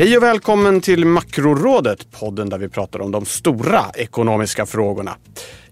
Hej 0.00 0.16
och 0.16 0.22
välkommen 0.22 0.80
till 0.80 1.04
Makrorådet, 1.04 2.10
podden 2.10 2.48
där 2.48 2.58
vi 2.58 2.68
pratar 2.68 3.00
om 3.00 3.10
de 3.10 3.24
stora 3.24 3.84
ekonomiska 3.94 4.66
frågorna. 4.66 5.16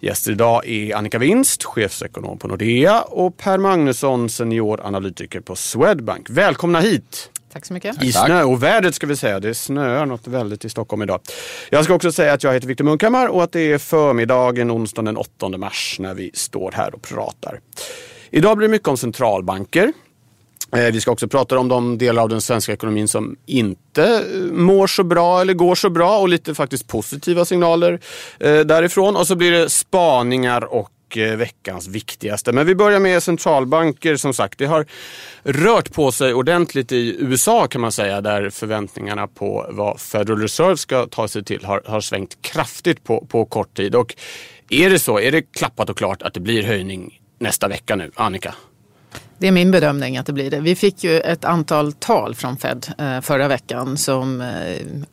Gäster 0.00 0.32
idag 0.32 0.68
är 0.68 0.96
Annika 0.96 1.18
Winst, 1.18 1.64
chefsekonom 1.64 2.38
på 2.38 2.48
Nordea 2.48 3.02
och 3.02 3.36
Per 3.36 3.58
Magnusson, 3.58 4.28
senioranalytiker 4.28 5.40
på 5.40 5.56
Swedbank. 5.56 6.30
Välkomna 6.30 6.80
hit! 6.80 7.30
Tack 7.52 7.66
så 7.66 7.72
mycket. 7.72 8.02
I 8.02 8.12
snö 8.12 8.42
och 8.42 8.62
vädret 8.62 8.94
ska 8.94 9.06
vi 9.06 9.16
säga. 9.16 9.40
Det 9.40 9.54
snöar 9.54 10.06
något 10.06 10.26
väldigt 10.26 10.64
i 10.64 10.68
Stockholm 10.68 11.02
idag. 11.02 11.20
Jag 11.70 11.84
ska 11.84 11.94
också 11.94 12.12
säga 12.12 12.32
att 12.32 12.42
jag 12.42 12.52
heter 12.52 12.68
Viktor 12.68 12.84
Munkhammar 12.84 13.28
och 13.28 13.42
att 13.42 13.52
det 13.52 13.72
är 13.72 13.78
förmiddagen 13.78 14.70
onsdagen 14.70 15.04
den 15.04 15.16
8 15.16 15.48
mars 15.48 15.96
när 16.00 16.14
vi 16.14 16.30
står 16.34 16.72
här 16.72 16.94
och 16.94 17.02
pratar. 17.02 17.60
Idag 18.30 18.56
blir 18.56 18.68
det 18.68 18.72
mycket 18.72 18.88
om 18.88 18.96
centralbanker. 18.96 19.92
Eh, 20.76 20.92
vi 20.92 21.00
ska 21.00 21.10
också 21.10 21.28
prata 21.28 21.58
om 21.58 21.68
de 21.68 21.98
delar 21.98 22.22
av 22.22 22.28
den 22.28 22.40
svenska 22.40 22.72
ekonomin 22.72 23.08
som 23.08 23.36
inte 23.46 24.04
eh, 24.04 24.52
mår 24.52 24.86
så 24.86 25.04
bra 25.04 25.40
eller 25.40 25.54
går 25.54 25.74
så 25.74 25.90
bra 25.90 26.18
och 26.18 26.28
lite 26.28 26.54
faktiskt 26.54 26.88
positiva 26.88 27.44
signaler 27.44 28.00
eh, 28.40 28.60
därifrån. 28.60 29.16
Och 29.16 29.26
så 29.26 29.36
blir 29.36 29.50
det 29.50 29.70
spaningar 29.70 30.64
och 30.64 30.90
veckans 31.36 31.88
viktigaste. 31.88 32.52
Men 32.52 32.66
vi 32.66 32.74
börjar 32.74 33.00
med 33.00 33.22
centralbanker 33.22 34.16
som 34.16 34.34
sagt. 34.34 34.58
Det 34.58 34.66
har 34.66 34.86
rört 35.42 35.92
på 35.92 36.12
sig 36.12 36.34
ordentligt 36.34 36.92
i 36.92 37.16
USA 37.18 37.66
kan 37.66 37.80
man 37.80 37.92
säga 37.92 38.20
där 38.20 38.50
förväntningarna 38.50 39.26
på 39.26 39.66
vad 39.70 40.00
Federal 40.00 40.40
Reserve 40.40 40.76
ska 40.76 41.06
ta 41.06 41.28
sig 41.28 41.44
till 41.44 41.64
har, 41.64 41.82
har 41.86 42.00
svängt 42.00 42.42
kraftigt 42.42 43.04
på, 43.04 43.26
på 43.26 43.44
kort 43.44 43.76
tid. 43.76 43.94
Och 43.94 44.14
är 44.70 44.90
det 44.90 44.98
så, 44.98 45.18
är 45.18 45.32
det 45.32 45.42
klappat 45.42 45.90
och 45.90 45.98
klart 45.98 46.22
att 46.22 46.34
det 46.34 46.40
blir 46.40 46.62
höjning 46.62 47.20
nästa 47.38 47.68
vecka 47.68 47.96
nu? 47.96 48.10
Annika? 48.14 48.54
Det 49.40 49.46
är 49.46 49.52
min 49.52 49.70
bedömning 49.70 50.16
att 50.16 50.26
det 50.26 50.32
blir 50.32 50.50
det. 50.50 50.60
Vi 50.60 50.74
fick 50.74 51.04
ju 51.04 51.20
ett 51.20 51.44
antal 51.44 51.92
tal 51.92 52.34
från 52.34 52.56
Fed 52.56 52.86
eh, 52.98 53.20
förra 53.20 53.48
veckan 53.48 53.96
som 53.96 54.40
eh, 54.40 54.48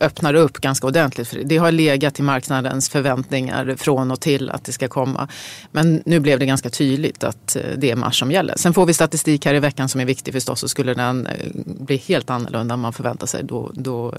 öppnade 0.00 0.38
upp 0.38 0.58
ganska 0.58 0.86
ordentligt. 0.86 1.34
Det 1.44 1.56
har 1.56 1.72
legat 1.72 2.20
i 2.20 2.22
marknadens 2.22 2.88
förväntningar 2.88 3.74
från 3.78 4.10
och 4.10 4.20
till 4.20 4.50
att 4.50 4.64
det 4.64 4.72
ska 4.72 4.88
komma. 4.88 5.28
Men 5.70 6.02
nu 6.04 6.20
blev 6.20 6.38
det 6.38 6.46
ganska 6.46 6.70
tydligt 6.70 7.24
att 7.24 7.56
eh, 7.56 7.62
det 7.76 7.90
är 7.90 7.96
mars 7.96 8.18
som 8.18 8.30
gäller. 8.30 8.54
Sen 8.56 8.74
får 8.74 8.86
vi 8.86 8.94
statistik 8.94 9.46
här 9.46 9.54
i 9.54 9.60
veckan 9.60 9.88
som 9.88 10.00
är 10.00 10.04
viktig 10.04 10.34
förstås. 10.34 10.62
Och 10.62 10.70
skulle 10.70 10.94
den 10.94 11.28
bli 11.64 11.96
helt 11.96 12.30
annorlunda 12.30 12.74
än 12.74 12.80
man 12.80 12.92
förväntar 12.92 13.26
sig 13.26 13.44
då, 13.44 13.70
då 13.74 14.14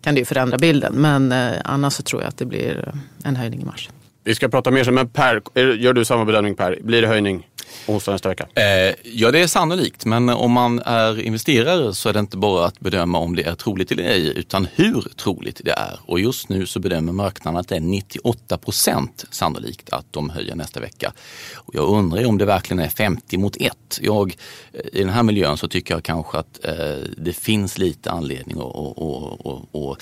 kan 0.00 0.14
det 0.14 0.18
ju 0.18 0.24
förändra 0.24 0.58
bilden. 0.58 0.94
Men 0.94 1.32
annars 1.64 1.92
så 1.92 2.02
tror 2.02 2.22
jag 2.22 2.28
att 2.28 2.38
det 2.38 2.46
blir 2.46 2.94
en 3.24 3.36
höjning 3.36 3.60
i 3.60 3.64
mars. 3.64 3.90
Vi 4.24 4.34
ska 4.34 4.48
prata 4.48 4.70
mer 4.70 4.84
sen, 4.84 4.94
men 4.94 5.08
Per, 5.08 5.42
gör 5.74 5.92
du 5.92 6.04
samma 6.04 6.24
bedömning 6.24 6.54
Per? 6.54 6.78
Blir 6.82 7.02
det 7.02 7.08
höjning? 7.08 7.46
Onsdag 7.86 8.28
vecka? 8.28 8.46
Eh, 8.54 8.94
ja, 9.02 9.30
det 9.30 9.38
är 9.38 9.46
sannolikt. 9.46 10.04
Men 10.04 10.28
om 10.28 10.52
man 10.52 10.78
är 10.78 11.20
investerare 11.20 11.94
så 11.94 12.08
är 12.08 12.12
det 12.12 12.20
inte 12.20 12.36
bara 12.36 12.66
att 12.66 12.80
bedöma 12.80 13.18
om 13.18 13.36
det 13.36 13.42
är 13.42 13.54
troligt 13.54 13.92
eller 13.92 14.02
ej, 14.02 14.38
utan 14.38 14.68
hur 14.74 15.00
troligt 15.16 15.60
det 15.64 15.70
är. 15.70 15.98
Och 16.06 16.20
just 16.20 16.48
nu 16.48 16.66
så 16.66 16.80
bedömer 16.80 17.12
marknaden 17.12 17.60
att 17.60 17.68
det 17.68 17.76
är 17.76 17.80
98 17.80 18.58
procent 18.58 19.24
sannolikt 19.30 19.90
att 19.90 20.06
de 20.10 20.30
höjer 20.30 20.54
nästa 20.54 20.80
vecka. 20.80 21.12
Och 21.54 21.74
jag 21.74 21.88
undrar 21.88 22.26
om 22.26 22.38
det 22.38 22.44
verkligen 22.44 22.82
är 22.82 22.88
50 22.88 23.38
mot 23.38 23.56
1. 23.56 23.98
Jag, 24.00 24.36
eh, 24.72 24.80
I 24.92 24.98
den 24.98 25.08
här 25.12 25.22
miljön 25.22 25.56
så 25.56 25.68
tycker 25.68 25.94
jag 25.94 26.04
kanske 26.04 26.38
att 26.38 26.64
eh, 26.64 26.74
det 27.16 27.32
finns 27.32 27.78
lite 27.78 28.10
anledning 28.10 28.58
att, 28.58 29.98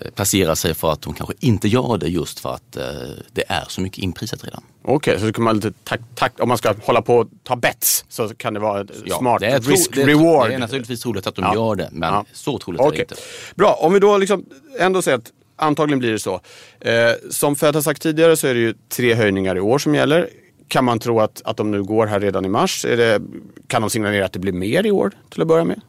Eh, 0.00 0.10
placera 0.10 0.56
sig 0.56 0.74
för 0.74 0.92
att 0.92 1.02
de 1.02 1.14
kanske 1.14 1.34
inte 1.40 1.68
gör 1.68 1.98
det 1.98 2.08
just 2.08 2.40
för 2.40 2.54
att 2.54 2.76
eh, 2.76 2.84
det 3.32 3.44
är 3.48 3.64
så 3.68 3.80
mycket 3.80 3.98
inprisat 3.98 4.44
redan. 4.44 4.62
Okej, 4.82 5.14
okay, 5.16 5.26
så 5.26 5.32
kan 5.32 5.44
man 5.44 5.56
lite 5.56 5.72
takt, 6.14 6.40
om 6.40 6.48
man 6.48 6.58
ska 6.58 6.74
hålla 6.82 7.02
på 7.02 7.16
och 7.16 7.28
ta 7.42 7.56
bets 7.56 8.04
så 8.08 8.28
kan 8.28 8.54
det 8.54 8.60
vara 8.60 8.80
ett 8.80 8.90
ja, 9.04 9.18
smart 9.18 9.40
det 9.40 9.46
är 9.46 9.60
risk-reward. 9.60 10.48
Det 10.48 10.54
är 10.54 10.58
naturligtvis 10.58 11.00
troligt 11.00 11.26
att 11.26 11.34
de 11.34 11.44
ja. 11.44 11.54
gör 11.54 11.74
det, 11.74 11.88
men 11.92 12.12
ja. 12.12 12.24
så 12.32 12.58
troligt 12.58 12.80
okay. 12.80 12.92
är 12.92 12.96
det 12.96 13.02
inte. 13.02 13.14
Bra, 13.54 13.78
om 13.80 13.92
vi 13.92 13.98
då 13.98 14.18
liksom 14.18 14.44
ändå 14.78 15.02
säger 15.02 15.18
att 15.18 15.32
antagligen 15.56 15.98
blir 15.98 16.12
det 16.12 16.18
så. 16.18 16.40
Eh, 16.80 17.12
som 17.30 17.56
Fed 17.56 17.74
har 17.74 17.82
sagt 17.82 18.02
tidigare 18.02 18.36
så 18.36 18.46
är 18.46 18.54
det 18.54 18.60
ju 18.60 18.74
tre 18.88 19.14
höjningar 19.14 19.56
i 19.56 19.60
år 19.60 19.78
som 19.78 19.94
gäller. 19.94 20.28
Kan 20.68 20.84
man 20.84 20.98
tro 20.98 21.20
att, 21.20 21.42
att 21.44 21.56
de 21.56 21.70
nu 21.70 21.82
går 21.82 22.06
här 22.06 22.20
redan 22.20 22.44
i 22.44 22.48
mars? 22.48 22.82
Det, 22.82 23.22
kan 23.66 23.82
de 23.82 23.90
signalera 23.90 24.24
att 24.24 24.32
det 24.32 24.38
blir 24.38 24.52
mer 24.52 24.86
i 24.86 24.90
år 24.90 25.12
till 25.30 25.42
att 25.42 25.48
börja 25.48 25.64
med? 25.64 25.80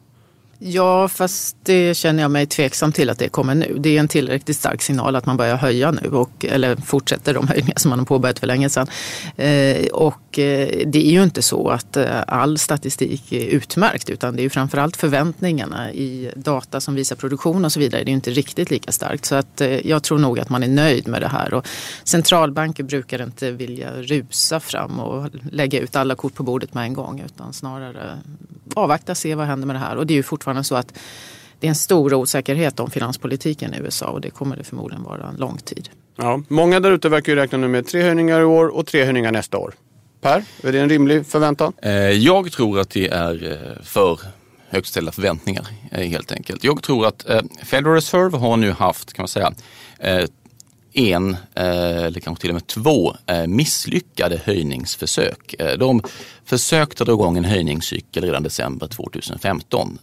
Ja, 0.58 1.08
fast 1.08 1.56
det 1.62 1.96
känner 1.96 2.22
jag 2.22 2.30
mig 2.30 2.46
tveksam 2.46 2.92
till 2.92 3.10
att 3.10 3.18
det 3.18 3.28
kommer 3.28 3.54
nu. 3.54 3.76
Det 3.78 3.96
är 3.96 4.00
en 4.00 4.08
tillräckligt 4.08 4.56
stark 4.56 4.82
signal 4.82 5.16
att 5.16 5.26
man 5.26 5.36
börjar 5.36 5.56
höja 5.56 5.90
nu, 5.90 6.08
och, 6.08 6.44
eller 6.44 6.76
fortsätter 6.76 7.34
de 7.34 7.48
höjningar 7.48 7.74
som 7.76 7.90
man 7.90 7.98
har 7.98 8.06
påbörjat 8.06 8.38
för 8.38 8.46
länge 8.46 8.70
sedan. 8.70 8.86
Eh, 9.36 9.86
och 9.86 10.38
eh, 10.38 10.68
det 10.86 11.06
är 11.06 11.10
ju 11.10 11.22
inte 11.22 11.42
så 11.42 11.68
att 11.68 11.96
eh, 11.96 12.22
all 12.26 12.58
statistik 12.58 13.32
är 13.32 13.46
utmärkt, 13.46 14.10
utan 14.10 14.36
det 14.36 14.40
är 14.40 14.44
ju 14.44 14.50
framförallt 14.50 14.96
förväntningarna 14.96 15.92
i 15.92 16.30
data 16.36 16.80
som 16.80 16.94
visar 16.94 17.16
produktion 17.16 17.64
och 17.64 17.72
så 17.72 17.80
vidare. 17.80 18.04
Det 18.04 18.08
är 18.08 18.12
ju 18.12 18.16
inte 18.16 18.30
riktigt 18.30 18.70
lika 18.70 18.92
starkt. 18.92 19.24
Så 19.24 19.34
att, 19.34 19.60
eh, 19.60 19.86
jag 19.86 20.02
tror 20.02 20.18
nog 20.18 20.40
att 20.40 20.48
man 20.48 20.62
är 20.62 20.68
nöjd 20.68 21.08
med 21.08 21.22
det 21.22 21.28
här. 21.28 21.54
Och 21.54 21.66
centralbanker 22.04 22.82
brukar 22.82 23.22
inte 23.22 23.50
vilja 23.50 23.92
rusa 23.92 24.60
fram 24.60 25.00
och 25.00 25.30
lägga 25.50 25.80
ut 25.80 25.96
alla 25.96 26.14
kort 26.14 26.34
på 26.34 26.42
bordet 26.42 26.74
med 26.74 26.84
en 26.84 26.94
gång, 26.94 27.20
utan 27.20 27.52
snarare 27.52 28.18
avvakta, 28.74 29.14
se 29.14 29.34
vad 29.34 29.46
händer 29.46 29.66
med 29.66 29.76
det 29.76 29.80
här. 29.80 29.96
Och 29.96 30.06
det 30.06 30.14
är 30.14 30.16
ju 30.16 30.22
fortfarande 30.44 30.64
så 30.64 30.74
att 30.74 30.98
det 31.60 31.66
är 31.66 31.68
en 31.68 31.74
stor 31.74 32.14
osäkerhet 32.14 32.80
om 32.80 32.90
finanspolitiken 32.90 33.74
i 33.74 33.78
USA 33.78 34.06
och 34.06 34.20
det 34.20 34.30
kommer 34.30 34.56
det 34.56 34.64
förmodligen 34.64 35.02
vara 35.02 35.28
en 35.28 35.36
lång 35.36 35.58
tid. 35.58 35.88
Ja, 36.16 36.42
många 36.48 36.80
där 36.80 36.90
ute 36.90 37.08
verkar 37.08 37.32
ju 37.32 37.36
räkna 37.36 37.58
nu 37.58 37.68
med 37.68 37.86
tre 37.86 38.02
höjningar 38.02 38.40
i 38.40 38.44
år 38.44 38.66
och 38.66 38.86
tre 38.86 39.04
höjningar 39.04 39.32
nästa 39.32 39.58
år. 39.58 39.74
Per, 40.20 40.44
är 40.62 40.72
det 40.72 40.80
en 40.80 40.88
rimlig 40.88 41.26
förväntan? 41.26 41.72
Eh, 41.82 41.92
jag 42.10 42.52
tror 42.52 42.80
att 42.80 42.90
det 42.90 43.08
är 43.08 43.52
eh, 43.52 43.82
för 43.82 44.20
högt 44.68 44.86
ställda 44.86 45.12
förväntningar 45.12 45.66
eh, 45.90 46.08
helt 46.08 46.32
enkelt. 46.32 46.64
Jag 46.64 46.82
tror 46.82 47.06
att 47.06 47.26
Federal 47.62 47.94
Reserve 47.94 48.38
har 48.38 48.56
nu 48.56 48.70
haft, 48.70 49.12
kan 49.12 49.22
man 49.22 49.28
säga, 49.28 49.52
en, 50.94 51.36
eh, 51.54 52.04
eller 52.04 52.20
kanske 52.20 52.40
till 52.40 52.50
och 52.50 52.54
med 52.54 52.66
två, 52.66 53.16
eh, 53.26 53.46
misslyckade 53.46 54.40
höjningsförsök. 54.44 55.54
Eh, 55.58 55.78
de 55.78 56.02
försökte 56.44 57.04
dra 57.04 57.12
igång 57.12 57.36
en 57.36 57.44
höjningscykel 57.44 58.24
redan 58.24 58.42
december 58.42 58.86
2015. 58.86 59.98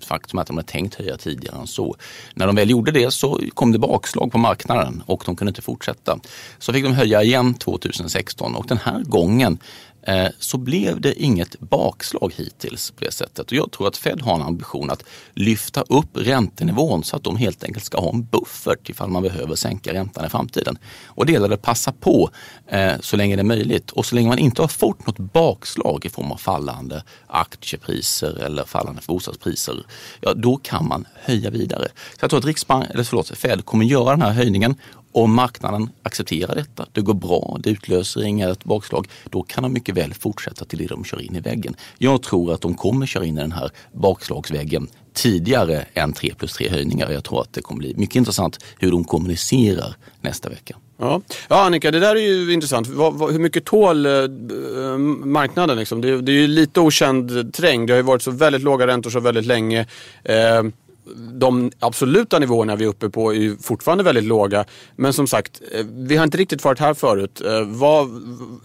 Faktum 0.00 0.38
är 0.38 0.40
att 0.40 0.46
de 0.46 0.56
hade 0.56 0.68
tänkt 0.68 0.94
höja 0.94 1.16
tidigare 1.16 1.56
än 1.60 1.66
så. 1.66 1.96
När 2.34 2.46
de 2.46 2.56
väl 2.56 2.70
gjorde 2.70 2.92
det 2.92 3.10
så 3.10 3.40
kom 3.54 3.72
det 3.72 3.78
bakslag 3.78 4.32
på 4.32 4.38
marknaden 4.38 5.02
och 5.06 5.22
de 5.26 5.36
kunde 5.36 5.50
inte 5.50 5.62
fortsätta. 5.62 6.18
Så 6.58 6.72
fick 6.72 6.84
de 6.84 6.92
höja 6.92 7.22
igen 7.22 7.54
2016 7.54 8.54
och 8.54 8.66
den 8.66 8.78
här 8.78 9.02
gången 9.02 9.58
Eh, 10.02 10.28
så 10.38 10.58
blev 10.58 11.00
det 11.00 11.22
inget 11.22 11.60
bakslag 11.60 12.32
hittills 12.36 12.90
på 12.90 13.04
det 13.04 13.10
sättet. 13.10 13.46
Och 13.46 13.52
jag 13.52 13.70
tror 13.70 13.88
att 13.88 13.96
Fed 13.96 14.20
har 14.20 14.34
en 14.34 14.42
ambition 14.42 14.90
att 14.90 15.04
lyfta 15.34 15.80
upp 15.80 16.08
räntenivån 16.12 17.04
så 17.04 17.16
att 17.16 17.24
de 17.24 17.36
helt 17.36 17.64
enkelt 17.64 17.84
ska 17.84 18.00
ha 18.00 18.12
en 18.12 18.24
buffert 18.24 18.88
ifall 18.88 19.10
man 19.10 19.22
behöver 19.22 19.54
sänka 19.54 19.92
räntan 19.92 20.26
i 20.26 20.28
framtiden. 20.28 20.78
Och 21.06 21.26
det 21.26 21.32
gäller 21.32 21.50
att 21.50 21.62
passa 21.62 21.92
på 21.92 22.30
eh, 22.68 22.92
så 23.00 23.16
länge 23.16 23.36
det 23.36 23.42
är 23.42 23.44
möjligt. 23.44 23.90
Och 23.90 24.06
så 24.06 24.14
länge 24.14 24.28
man 24.28 24.38
inte 24.38 24.62
har 24.62 24.68
fått 24.68 25.06
något 25.06 25.18
bakslag 25.18 26.06
i 26.06 26.08
form 26.08 26.32
av 26.32 26.36
fallande 26.36 27.02
aktiepriser 27.26 28.42
eller 28.44 28.64
fallande 28.64 29.02
bostadspriser, 29.06 29.84
ja 30.20 30.34
då 30.34 30.56
kan 30.56 30.88
man 30.88 31.06
höja 31.14 31.50
vidare. 31.50 31.88
Så 31.88 32.18
jag 32.20 32.30
tror 32.30 32.38
att 32.38 32.46
Riksbank, 32.46 32.86
eller 32.90 33.04
förlåt, 33.04 33.38
Fed 33.38 33.64
kommer 33.64 33.84
göra 33.84 34.10
den 34.10 34.22
här 34.22 34.32
höjningen 34.32 34.74
om 35.12 35.34
marknaden 35.34 35.90
accepterar 36.02 36.54
detta, 36.54 36.86
det 36.92 37.00
går 37.00 37.14
bra, 37.14 37.58
det 37.60 37.70
utlöser 37.70 38.24
inget 38.24 38.64
bakslag, 38.64 39.08
då 39.30 39.42
kan 39.42 39.62
de 39.62 39.72
mycket 39.72 39.96
väl 39.96 40.14
fortsätta 40.14 40.64
till 40.64 40.78
det 40.78 40.86
de 40.86 41.04
kör 41.04 41.20
in 41.20 41.36
i 41.36 41.40
väggen. 41.40 41.76
Jag 41.98 42.22
tror 42.22 42.52
att 42.52 42.60
de 42.60 42.74
kommer 42.74 43.06
köra 43.06 43.24
in 43.24 43.38
i 43.38 43.40
den 43.40 43.52
här 43.52 43.70
bakslagsväggen 43.92 44.88
tidigare 45.12 45.84
än 45.94 46.12
3 46.12 46.34
plus 46.38 46.52
3 46.52 46.68
höjningar. 46.68 47.10
Jag 47.10 47.24
tror 47.24 47.40
att 47.40 47.52
det 47.52 47.62
kommer 47.62 47.78
bli 47.78 47.94
mycket 47.96 48.16
intressant 48.16 48.58
hur 48.78 48.90
de 48.90 49.04
kommunicerar 49.04 49.96
nästa 50.20 50.48
vecka. 50.48 50.76
Ja. 50.98 51.20
ja, 51.48 51.64
Annika, 51.64 51.90
det 51.90 52.00
där 52.00 52.16
är 52.16 52.20
ju 52.20 52.52
intressant. 52.52 52.88
Vad, 52.88 53.14
vad, 53.14 53.32
hur 53.32 53.38
mycket 53.38 53.64
tål 53.64 54.06
eh, 54.06 54.12
eh 54.12 54.98
marknaden? 55.24 55.78
Liksom? 55.78 56.00
Det, 56.00 56.20
det, 56.20 56.32
är 56.32 56.36
ju 56.36 56.46
lite 56.46 56.80
okänd 56.80 57.54
träng. 57.54 57.86
Det 57.86 57.92
har 57.92 57.96
ju 57.96 58.02
varit 58.02 58.22
så 58.22 58.30
väldigt 58.30 58.62
låga 58.62 58.86
räntor 58.86 59.10
så 59.10 59.20
väldigt 59.20 59.46
länge. 59.46 59.86
Eh, 60.24 60.62
Eh, 61.10 61.16
de 61.32 61.70
absoluta 61.78 62.38
nivåerna 62.38 62.76
vi 62.76 62.84
är 62.84 62.88
uppe 62.88 63.10
på 63.10 63.34
är 63.34 63.62
fortfarande 63.62 64.04
väldigt 64.04 64.24
låga. 64.24 64.64
Men 64.96 65.12
som 65.12 65.26
sagt, 65.26 65.60
eh, 65.72 65.86
vi 65.92 66.16
har 66.16 66.24
inte 66.24 66.38
riktigt 66.38 66.64
varit 66.64 66.78
här 66.78 66.94
förut. 66.94 67.42
Eh, 67.46 67.62
vad, 67.66 68.08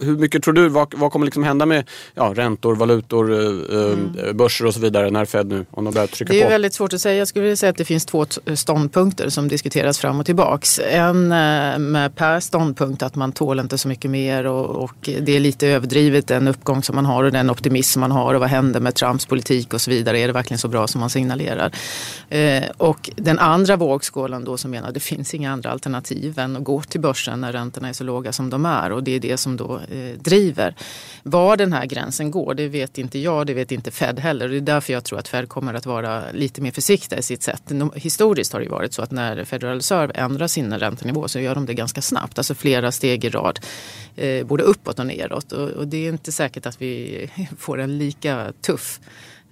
hur 0.00 0.16
mycket 0.16 0.42
tror 0.42 0.54
du, 0.54 0.68
vad, 0.68 0.94
vad 0.96 1.12
kommer 1.12 1.26
liksom 1.26 1.44
hända 1.44 1.66
med 1.66 1.88
ja, 2.14 2.32
räntor, 2.36 2.74
valutor, 2.74 3.32
mm. 3.32 4.36
börser 4.36 4.66
och 4.66 4.74
så 4.74 4.80
vidare 4.80 5.10
när 5.10 5.24
Fed 5.24 5.46
nu, 5.46 5.66
om 5.70 5.84
de 5.84 5.94
börjar 5.94 6.06
trycka 6.06 6.28
på? 6.28 6.32
Det 6.32 6.40
är 6.40 6.44
på? 6.44 6.50
väldigt 6.50 6.74
svårt 6.74 6.92
att 6.92 7.00
säga. 7.00 7.18
Jag 7.18 7.28
skulle 7.28 7.42
vilja 7.42 7.56
säga 7.56 7.70
att 7.70 7.76
det 7.76 7.84
finns 7.84 8.06
två 8.06 8.26
ståndpunkter 8.54 9.28
som 9.28 9.48
diskuteras 9.48 9.98
fram 9.98 10.20
och 10.20 10.26
tillbaks. 10.26 10.80
En 10.90 11.28
med 11.76 12.14
Per 12.16 12.40
ståndpunkt 12.40 13.02
att 13.02 13.14
man 13.14 13.32
tål 13.32 13.60
inte 13.60 13.78
så 13.78 13.88
mycket 13.88 14.10
mer 14.10 14.46
och, 14.46 14.84
och 14.84 15.10
det 15.20 15.36
är 15.36 15.40
lite 15.40 15.68
överdrivet 15.68 16.26
den 16.26 16.48
uppgång 16.48 16.82
som 16.82 16.96
man 16.96 17.06
har 17.06 17.24
och 17.24 17.32
den 17.32 17.50
optimism 17.50 18.00
man 18.00 18.10
har 18.10 18.34
och 18.34 18.40
vad 18.40 18.50
händer 18.50 18.80
med 18.80 18.94
Trumps 18.94 19.26
politik 19.26 19.74
och 19.74 19.80
så 19.80 19.90
vidare. 19.90 20.18
Är 20.18 20.26
det 20.26 20.32
verkligen 20.32 20.58
så 20.58 20.68
bra 20.68 20.86
som 20.86 21.00
man 21.00 21.10
signalerar? 21.10 21.72
Eh, 22.36 22.70
och 22.76 23.10
den 23.16 23.38
andra 23.38 23.76
vågskålen 23.76 24.44
då 24.44 24.56
som 24.56 24.70
menar 24.70 24.88
att 24.88 24.94
det 24.94 25.00
finns 25.00 25.34
inga 25.34 25.52
andra 25.52 25.70
alternativ 25.70 26.38
än 26.38 26.56
att 26.56 26.64
gå 26.64 26.82
till 26.82 27.00
börsen 27.00 27.40
när 27.40 27.52
räntorna 27.52 27.88
är 27.88 27.92
så 27.92 28.04
låga 28.04 28.32
som 28.32 28.50
de 28.50 28.66
är 28.66 28.92
och 28.92 29.02
det 29.02 29.12
är 29.12 29.20
det 29.20 29.36
som 29.36 29.56
då 29.56 29.80
eh, 29.90 30.18
driver. 30.18 30.74
Var 31.22 31.56
den 31.56 31.72
här 31.72 31.86
gränsen 31.86 32.30
går, 32.30 32.54
det 32.54 32.68
vet 32.68 32.98
inte 32.98 33.18
jag, 33.18 33.46
det 33.46 33.54
vet 33.54 33.72
inte 33.72 33.90
Fed 33.90 34.18
heller. 34.18 34.48
Det 34.48 34.56
är 34.56 34.60
därför 34.60 34.92
jag 34.92 35.04
tror 35.04 35.18
att 35.18 35.28
Fed 35.28 35.48
kommer 35.48 35.74
att 35.74 35.86
vara 35.86 36.22
lite 36.32 36.60
mer 36.60 36.70
försiktiga 36.70 37.18
i 37.18 37.22
sitt 37.22 37.42
sätt. 37.42 37.72
Historiskt 37.94 38.52
har 38.52 38.60
det 38.60 38.68
varit 38.68 38.92
så 38.92 39.02
att 39.02 39.10
när 39.10 39.44
Federal 39.44 39.74
Reserve 39.74 40.12
ändrar 40.14 40.46
sin 40.46 40.78
räntenivå 40.78 41.28
så 41.28 41.40
gör 41.40 41.54
de 41.54 41.66
det 41.66 41.74
ganska 41.74 42.02
snabbt, 42.02 42.38
alltså 42.38 42.54
flera 42.54 42.92
steg 42.92 43.24
i 43.24 43.28
rad, 43.28 43.60
eh, 44.16 44.46
både 44.46 44.62
uppåt 44.62 44.98
och 44.98 45.06
neråt. 45.06 45.52
Och, 45.52 45.70
och 45.70 45.88
det 45.88 46.06
är 46.06 46.08
inte 46.08 46.32
säkert 46.32 46.66
att 46.66 46.82
vi 46.82 47.30
får 47.58 47.80
en 47.80 47.98
lika 47.98 48.52
tuff 48.60 49.00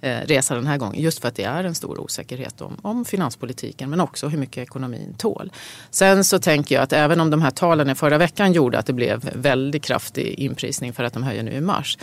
Eh, 0.01 0.21
resa 0.25 0.55
den 0.55 0.67
här 0.67 0.77
gången. 0.77 1.01
Just 1.01 1.19
för 1.19 1.27
att 1.27 1.35
det 1.35 1.43
är 1.43 1.63
en 1.63 1.75
stor 1.75 1.99
osäkerhet 1.99 2.61
om, 2.61 2.77
om 2.81 3.05
finanspolitiken 3.05 3.89
men 3.89 4.01
också 4.01 4.27
hur 4.27 4.37
mycket 4.37 4.63
ekonomin 4.63 5.15
tål. 5.17 5.51
Sen 5.91 6.23
så 6.23 6.39
tänker 6.39 6.75
jag 6.75 6.83
att 6.83 6.93
även 6.93 7.19
om 7.19 7.29
de 7.29 7.41
här 7.41 7.51
talen 7.51 7.89
i 7.89 7.95
förra 7.95 8.17
veckan 8.17 8.53
gjorde 8.53 8.79
att 8.79 8.85
det 8.85 8.93
blev 8.93 9.29
väldigt 9.33 9.83
kraftig 9.83 10.39
inprisning 10.39 10.93
för 10.93 11.03
att 11.03 11.13
de 11.13 11.23
höjer 11.23 11.43
nu 11.43 11.51
i 11.51 11.61
mars. 11.61 11.97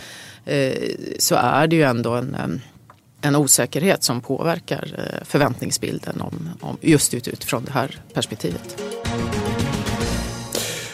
Eh, 0.45 0.73
så 1.19 1.35
är 1.35 1.67
det 1.67 1.75
ju 1.75 1.83
ändå 1.83 2.13
en 2.13 2.61
en 3.25 3.35
osäkerhet 3.35 4.03
som 4.03 4.21
påverkar 4.21 4.95
eh, 4.97 5.25
förväntningsbilden 5.25 6.21
om, 6.21 6.49
om 6.61 6.77
just 6.81 7.13
utifrån 7.13 7.65
det 7.65 7.71
här 7.71 8.01
perspektivet. 8.13 8.81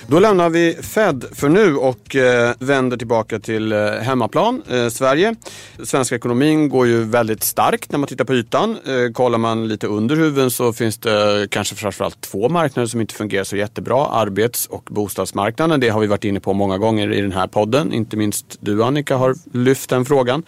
Då 0.10 0.20
lämnar 0.20 0.50
vi 0.50 0.78
Fed 0.82 1.26
för 1.32 1.50
nu 1.50 1.76
och 1.76 2.16
eh, 2.16 2.54
vänder 2.60 2.98
tillbaka 2.98 3.40
till 3.40 3.72
eh, 3.72 3.92
hemmaplan, 3.92 4.62
eh, 4.70 4.90
Sverige. 4.90 5.36
Svenska 5.84 6.16
ekonomin 6.16 6.70
går 6.70 6.88
ju 6.88 7.04
väldigt 7.04 7.44
starkt 7.44 7.92
när 7.92 8.00
man 8.00 8.08
tittar 8.08 8.26
på 8.26 8.34
ytan. 8.34 8.78
Eh, 8.86 9.12
kollar 9.14 9.38
man 9.38 9.68
lite 9.68 9.88
under 9.88 10.16
huven 10.16 10.52
så 10.52 10.74
finns 10.74 10.98
det 10.98 11.48
kanske 11.52 11.76
framförallt 11.76 12.22
två 12.22 12.50
marknader 12.50 12.88
som 12.88 13.02
inte 13.02 13.14
fungerar 13.14 13.44
så 13.44 13.56
jättebra. 13.56 14.06
Arbets 14.06 14.66
och 14.66 14.84
bostadsmarknaden. 14.92 15.80
Det 15.80 15.90
har 15.90 16.00
vi 16.00 16.08
varit 16.08 16.24
inne 16.24 16.40
på 16.40 16.54
många 16.54 16.78
gånger 16.78 17.14
i 17.14 17.22
den 17.22 17.32
här 17.32 17.48
podden. 17.48 17.94
Inte 17.94 18.18
minst 18.18 18.58
du 18.60 18.84
Annika 18.84 19.16
har 19.16 19.36
lyft 19.54 19.90
den 19.90 20.06
frågan. 20.06 20.44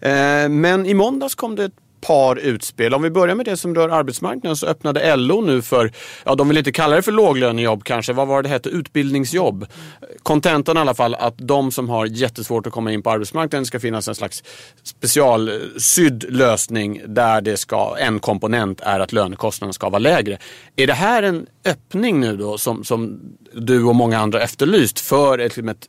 Eh, 0.00 0.48
men 0.48 0.86
i 0.86 0.94
måndags 0.94 1.34
kom 1.34 1.56
det 1.56 1.64
ett 1.64 1.72
par 2.00 2.36
utspel. 2.36 2.94
Om 2.94 3.02
vi 3.02 3.10
börjar 3.10 3.34
med 3.34 3.46
det 3.46 3.56
som 3.56 3.74
rör 3.74 3.88
arbetsmarknaden 3.88 4.56
så 4.56 4.66
öppnade 4.66 5.16
LO 5.16 5.40
nu 5.40 5.62
för, 5.62 5.92
ja 6.24 6.34
de 6.34 6.48
vill 6.48 6.58
inte 6.58 6.72
kalla 6.72 6.96
det 6.96 7.02
för 7.02 7.12
låglönejobb 7.12 7.84
kanske, 7.84 8.12
vad 8.12 8.28
var 8.28 8.42
det 8.42 8.48
hette, 8.48 8.68
utbildningsjobb. 8.68 9.66
Kontentan 10.22 10.76
i 10.76 10.80
alla 10.80 10.94
fall 10.94 11.14
att 11.14 11.34
de 11.36 11.72
som 11.72 11.88
har 11.88 12.06
jättesvårt 12.06 12.66
att 12.66 12.72
komma 12.72 12.92
in 12.92 13.02
på 13.02 13.10
arbetsmarknaden 13.10 13.66
ska 13.66 13.80
finnas 13.80 14.08
en 14.08 14.14
slags 14.14 14.44
specialsydd 14.82 16.24
eh, 16.24 16.30
lösning 16.30 17.02
där 17.06 17.40
det 17.40 17.56
ska, 17.56 17.96
en 17.98 18.20
komponent 18.20 18.80
är 18.80 19.00
att 19.00 19.12
lönekostnaden 19.12 19.72
ska 19.72 19.88
vara 19.88 19.98
lägre. 19.98 20.38
Är 20.76 20.86
det 20.86 20.92
här 20.92 21.22
en 21.22 21.46
öppning 21.64 22.20
nu 22.20 22.36
då 22.36 22.58
som, 22.58 22.84
som 22.84 23.20
du 23.52 23.84
och 23.84 23.96
många 23.96 24.18
andra 24.18 24.42
efterlyst 24.42 25.00
för 25.00 25.38
ett, 25.38 25.58
ett 25.58 25.88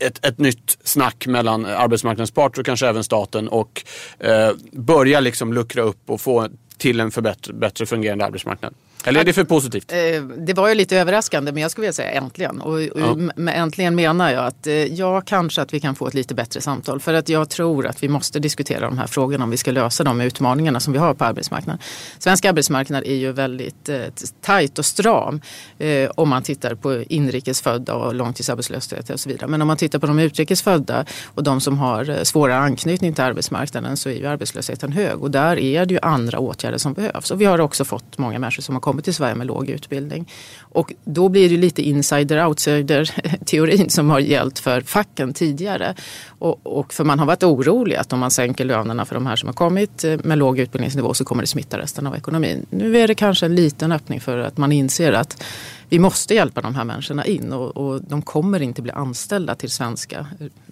ett, 0.00 0.26
ett 0.26 0.38
nytt 0.38 0.78
snack 0.84 1.26
mellan 1.26 1.66
eh, 1.66 1.80
arbetsmarknadens 1.80 2.30
parter 2.30 2.60
och 2.60 2.66
kanske 2.66 2.88
även 2.88 3.04
staten 3.04 3.48
och 3.48 3.84
eh, 4.18 4.50
börja 4.72 5.20
liksom 5.20 5.52
luckra 5.52 5.82
upp 5.82 6.10
och 6.10 6.20
få 6.20 6.48
till 6.78 7.00
en 7.00 7.10
bättre 7.52 7.86
fungerande 7.86 8.24
arbetsmarknad. 8.24 8.74
Eller 9.04 9.20
är 9.20 9.24
det 9.24 9.32
för 9.32 9.44
positivt? 9.44 9.92
Eh, 9.92 10.22
det 10.22 10.54
var 10.54 10.68
ju 10.68 10.74
lite 10.74 10.96
överraskande 10.96 11.52
men 11.52 11.62
jag 11.62 11.70
skulle 11.70 11.82
vilja 11.82 11.92
säga 11.92 12.10
äntligen. 12.10 12.60
Och, 12.60 12.82
ja. 12.82 13.16
äntligen 13.50 13.94
menar 13.94 14.30
jag 14.30 14.44
att 14.44 14.66
eh, 14.66 14.74
ja, 14.74 15.20
kanske 15.20 15.62
att 15.62 15.74
vi 15.74 15.80
kan 15.80 15.94
få 15.94 16.06
ett 16.06 16.14
lite 16.14 16.34
bättre 16.34 16.60
samtal. 16.60 17.00
För 17.00 17.14
att 17.14 17.28
jag 17.28 17.50
tror 17.50 17.86
att 17.86 18.02
vi 18.02 18.08
måste 18.08 18.38
diskutera 18.38 18.80
de 18.80 18.98
här 18.98 19.06
frågorna 19.06 19.44
om 19.44 19.50
vi 19.50 19.56
ska 19.56 19.70
lösa 19.70 20.04
de 20.04 20.20
utmaningarna 20.20 20.80
som 20.80 20.92
vi 20.92 20.98
har 20.98 21.14
på 21.14 21.24
arbetsmarknaden. 21.24 21.82
Svensk 22.18 22.44
arbetsmarknad 22.44 23.04
är 23.06 23.14
ju 23.14 23.32
väldigt 23.32 23.88
eh, 23.88 24.00
tajt 24.40 24.78
och 24.78 24.84
stram 24.84 25.40
eh, 25.78 26.10
om 26.10 26.28
man 26.28 26.42
tittar 26.42 26.74
på 26.74 27.02
inrikesfödda 27.02 27.94
och 27.94 28.14
långtidsarbetslöshet 28.14 29.10
och 29.10 29.20
så 29.20 29.28
vidare. 29.28 29.50
Men 29.50 29.62
om 29.62 29.68
man 29.68 29.76
tittar 29.76 29.98
på 29.98 30.06
de 30.06 30.18
utrikesfödda 30.18 31.04
och 31.34 31.42
de 31.42 31.60
som 31.60 31.78
har 31.78 32.24
svårare 32.24 32.58
anknytning 32.58 33.14
till 33.14 33.24
arbetsmarknaden 33.24 33.96
så 33.96 34.08
är 34.08 34.14
ju 34.14 34.26
arbetslösheten 34.26 34.92
hög. 34.92 35.22
Och 35.22 35.30
där 35.30 35.58
är 35.58 35.86
det 35.86 35.94
ju 35.94 36.00
andra 36.02 36.38
åtgärder 36.38 36.78
som 36.78 36.92
behövs. 36.92 37.30
Och 37.30 37.40
vi 37.40 37.44
har 37.44 37.60
också 37.60 37.84
fått 37.84 38.18
många 38.18 38.38
människor 38.38 38.62
som 38.62 38.74
har 38.74 38.80
kommit 38.90 39.04
till 39.04 39.14
Sverige 39.14 39.34
med 39.34 39.46
låg 39.46 39.68
utbildning. 39.68 40.32
Och 40.60 40.92
då 41.04 41.28
blir 41.28 41.48
det 41.48 41.56
lite 41.56 41.82
insider-outsider-teorin 41.82 43.88
som 43.96 44.10
har 44.10 44.18
gällt 44.18 44.58
för 44.58 44.80
facken 44.80 45.32
tidigare. 45.32 45.94
Och, 46.26 46.60
och, 46.62 46.92
för 46.92 47.04
man 47.04 47.18
har 47.18 47.26
varit 47.26 47.42
orolig 47.42 47.96
att 47.96 48.12
om 48.12 48.18
man 48.18 48.30
sänker 48.30 48.64
lönerna 48.64 49.04
för 49.04 49.14
de 49.14 49.26
här 49.26 49.36
som 49.36 49.46
har 49.46 49.54
kommit 49.54 50.04
eh, 50.04 50.18
med 50.24 50.38
låg 50.38 50.58
utbildningsnivå 50.58 51.14
så 51.14 51.24
kommer 51.24 51.42
det 51.42 51.46
smitta 51.46 51.78
resten 51.78 52.06
av 52.06 52.16
ekonomin. 52.16 52.66
Nu 52.70 52.98
är 52.98 53.08
det 53.08 53.14
kanske 53.14 53.46
en 53.46 53.54
liten 53.54 53.92
öppning 53.92 54.20
för 54.20 54.38
att 54.38 54.56
man 54.56 54.72
inser 54.72 55.12
att 55.12 55.42
vi 55.88 55.98
måste 55.98 56.34
hjälpa 56.34 56.60
de 56.60 56.74
här 56.74 56.84
människorna 56.84 57.26
in 57.26 57.52
och, 57.52 57.76
och 57.76 58.02
de 58.02 58.22
kommer 58.22 58.62
inte 58.62 58.82
bli 58.82 58.92
anställda 58.92 59.54
till 59.54 59.70
svenska 59.70 60.26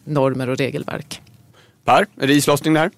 normer 0.05 0.49
och 0.49 0.57
regelverk. 0.57 1.23
Per, 1.85 2.07
är 2.21 2.27
det 2.27 2.35
islossning 2.35 2.75
där? 2.75 2.91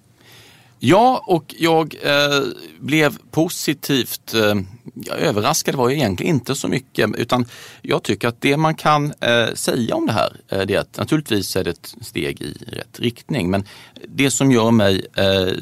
Ja, 0.83 1.23
och 1.27 1.55
jag 1.57 1.95
eh, 2.03 2.41
blev 2.79 3.17
positivt 3.31 4.33
eh, 4.33 4.55
överraskad 5.17 5.75
var 5.75 5.89
jag 5.89 5.97
egentligen 5.97 6.35
inte 6.35 6.55
så 6.55 6.67
mycket 6.67 7.09
utan 7.17 7.45
jag 7.81 8.03
tycker 8.03 8.27
att 8.27 8.41
det 8.41 8.57
man 8.57 8.75
kan 8.75 9.13
eh, 9.19 9.53
säga 9.53 9.95
om 9.95 10.05
det 10.05 10.13
här 10.13 10.37
eh, 10.47 10.61
det 10.61 10.75
är 10.75 10.79
att 10.79 10.97
naturligtvis 10.97 11.55
är 11.55 11.63
det 11.63 11.69
ett 11.69 11.95
steg 12.01 12.41
i 12.41 12.53
rätt 12.67 12.99
riktning 12.99 13.49
men 13.51 13.63
det 14.07 14.31
som 14.31 14.51
gör 14.51 14.71
mig 14.71 15.05
eh, 15.13 15.53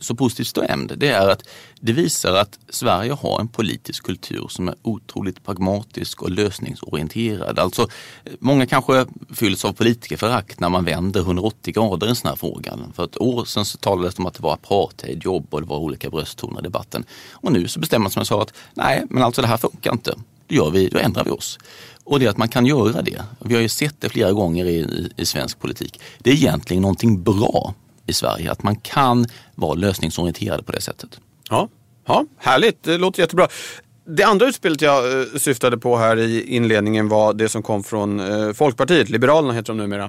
så 0.00 0.14
positivt 0.14 0.46
stämd 0.46 0.92
det 0.96 1.08
är 1.08 1.28
att 1.28 1.42
det 1.80 1.92
visar 1.92 2.34
att 2.34 2.58
Sverige 2.68 3.12
har 3.12 3.40
en 3.40 3.48
politisk 3.48 4.04
kultur 4.04 4.46
som 4.48 4.68
är 4.68 4.74
otroligt 4.82 5.44
pragmatisk 5.44 6.22
och 6.22 6.30
lösningsorienterad. 6.30 7.58
Alltså, 7.58 7.88
många 8.38 8.66
kanske 8.66 9.06
fylls 9.34 9.64
av 9.64 9.72
politikerförakt 9.72 10.60
när 10.60 10.68
man 10.68 10.84
vänder 10.84 11.20
180 11.20 11.74
grader 11.74 12.06
i 12.06 12.10
en 12.10 12.16
sån 12.16 12.28
här 12.28 12.36
fråga. 12.36 12.78
För 12.94 13.04
ett 13.04 13.20
år 13.20 13.44
sedan 13.44 13.64
så 13.64 13.78
talades 13.78 14.14
det 14.14 14.20
om 14.20 14.26
att 14.26 14.34
det 14.34 14.42
var 14.42 14.54
apartheidjobb 14.54 15.46
och 15.54 15.60
det 15.60 15.66
var 15.66 15.78
olika 15.78 16.10
brösttoner 16.10 16.60
i 16.60 16.62
debatten. 16.62 17.04
Och 17.32 17.52
nu 17.52 17.68
så 17.68 17.80
bestämmer 17.80 18.02
man 18.02 18.10
sig 18.10 18.24
för 18.24 18.42
att 18.42 18.52
nej, 18.78 19.04
men 19.10 19.22
alltså 19.22 19.42
det 19.42 19.48
här 19.48 19.56
funkar 19.56 19.92
inte. 19.92 20.14
Då, 20.46 20.54
gör 20.54 20.70
vi, 20.70 20.88
då 20.88 20.98
ändrar 20.98 21.24
vi 21.24 21.30
oss. 21.30 21.58
Och 22.04 22.20
det 22.20 22.26
är 22.26 22.30
att 22.30 22.36
man 22.36 22.48
kan 22.48 22.66
göra 22.66 23.02
det. 23.02 23.22
Vi 23.40 23.54
har 23.54 23.62
ju 23.62 23.68
sett 23.68 24.00
det 24.00 24.08
flera 24.08 24.32
gånger 24.32 24.64
i, 24.64 24.76
i, 24.76 25.12
i 25.16 25.26
svensk 25.26 25.60
politik. 25.60 26.00
Det 26.18 26.30
är 26.30 26.34
egentligen 26.34 26.82
någonting 26.82 27.22
bra 27.22 27.74
i 28.06 28.12
Sverige, 28.12 28.50
att 28.52 28.62
man 28.62 28.76
kan 28.76 29.26
vara 29.54 29.74
lösningsorienterad 29.74 30.66
på 30.66 30.72
det 30.72 30.80
sättet. 30.80 31.20
Ja, 31.50 31.68
ja 32.06 32.24
härligt. 32.38 32.82
Det 32.82 32.98
låter 32.98 33.22
jättebra. 33.22 33.48
Det 34.04 34.22
andra 34.22 34.46
utspelet 34.46 34.82
jag 34.82 35.20
eh, 35.20 35.26
syftade 35.38 35.78
på 35.78 35.96
här 35.96 36.16
i 36.16 36.42
inledningen 36.42 37.08
var 37.08 37.32
det 37.34 37.48
som 37.48 37.62
kom 37.62 37.84
från 37.84 38.20
eh, 38.20 38.52
Folkpartiet, 38.52 39.08
Liberalerna 39.08 39.54
heter 39.54 39.72
de 39.72 39.76
numera. 39.76 40.04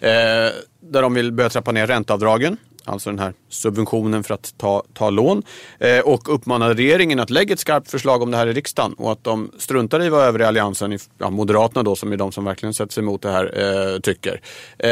Eh, 0.00 0.52
där 0.80 1.02
de 1.02 1.14
vill 1.14 1.32
börja 1.32 1.50
trappa 1.50 1.72
ner 1.72 1.86
ränteavdragen 1.86 2.56
alltså 2.84 3.10
den 3.10 3.18
här 3.18 3.34
subventionen 3.48 4.24
för 4.24 4.34
att 4.34 4.54
ta, 4.58 4.82
ta 4.92 5.10
lån. 5.10 5.42
Eh, 5.78 6.00
och 6.00 6.34
uppmanade 6.34 6.74
regeringen 6.74 7.20
att 7.20 7.30
lägga 7.30 7.52
ett 7.52 7.60
skarpt 7.60 7.90
förslag 7.90 8.22
om 8.22 8.30
det 8.30 8.36
här 8.36 8.46
i 8.46 8.52
riksdagen 8.52 8.92
och 8.92 9.12
att 9.12 9.24
de 9.24 9.50
struntar 9.58 10.02
i 10.02 10.08
vad 10.08 10.24
övriga 10.24 10.48
alliansen, 10.48 10.98
ja, 11.18 11.30
Moderaterna 11.30 11.82
då 11.82 11.96
som 11.96 12.12
är 12.12 12.16
de 12.16 12.32
som 12.32 12.44
verkligen 12.44 12.74
sätter 12.74 12.92
sig 12.92 13.02
emot 13.02 13.22
det 13.22 13.30
här, 13.30 13.58
eh, 13.94 14.00
tycker. 14.00 14.40
Eh, 14.78 14.88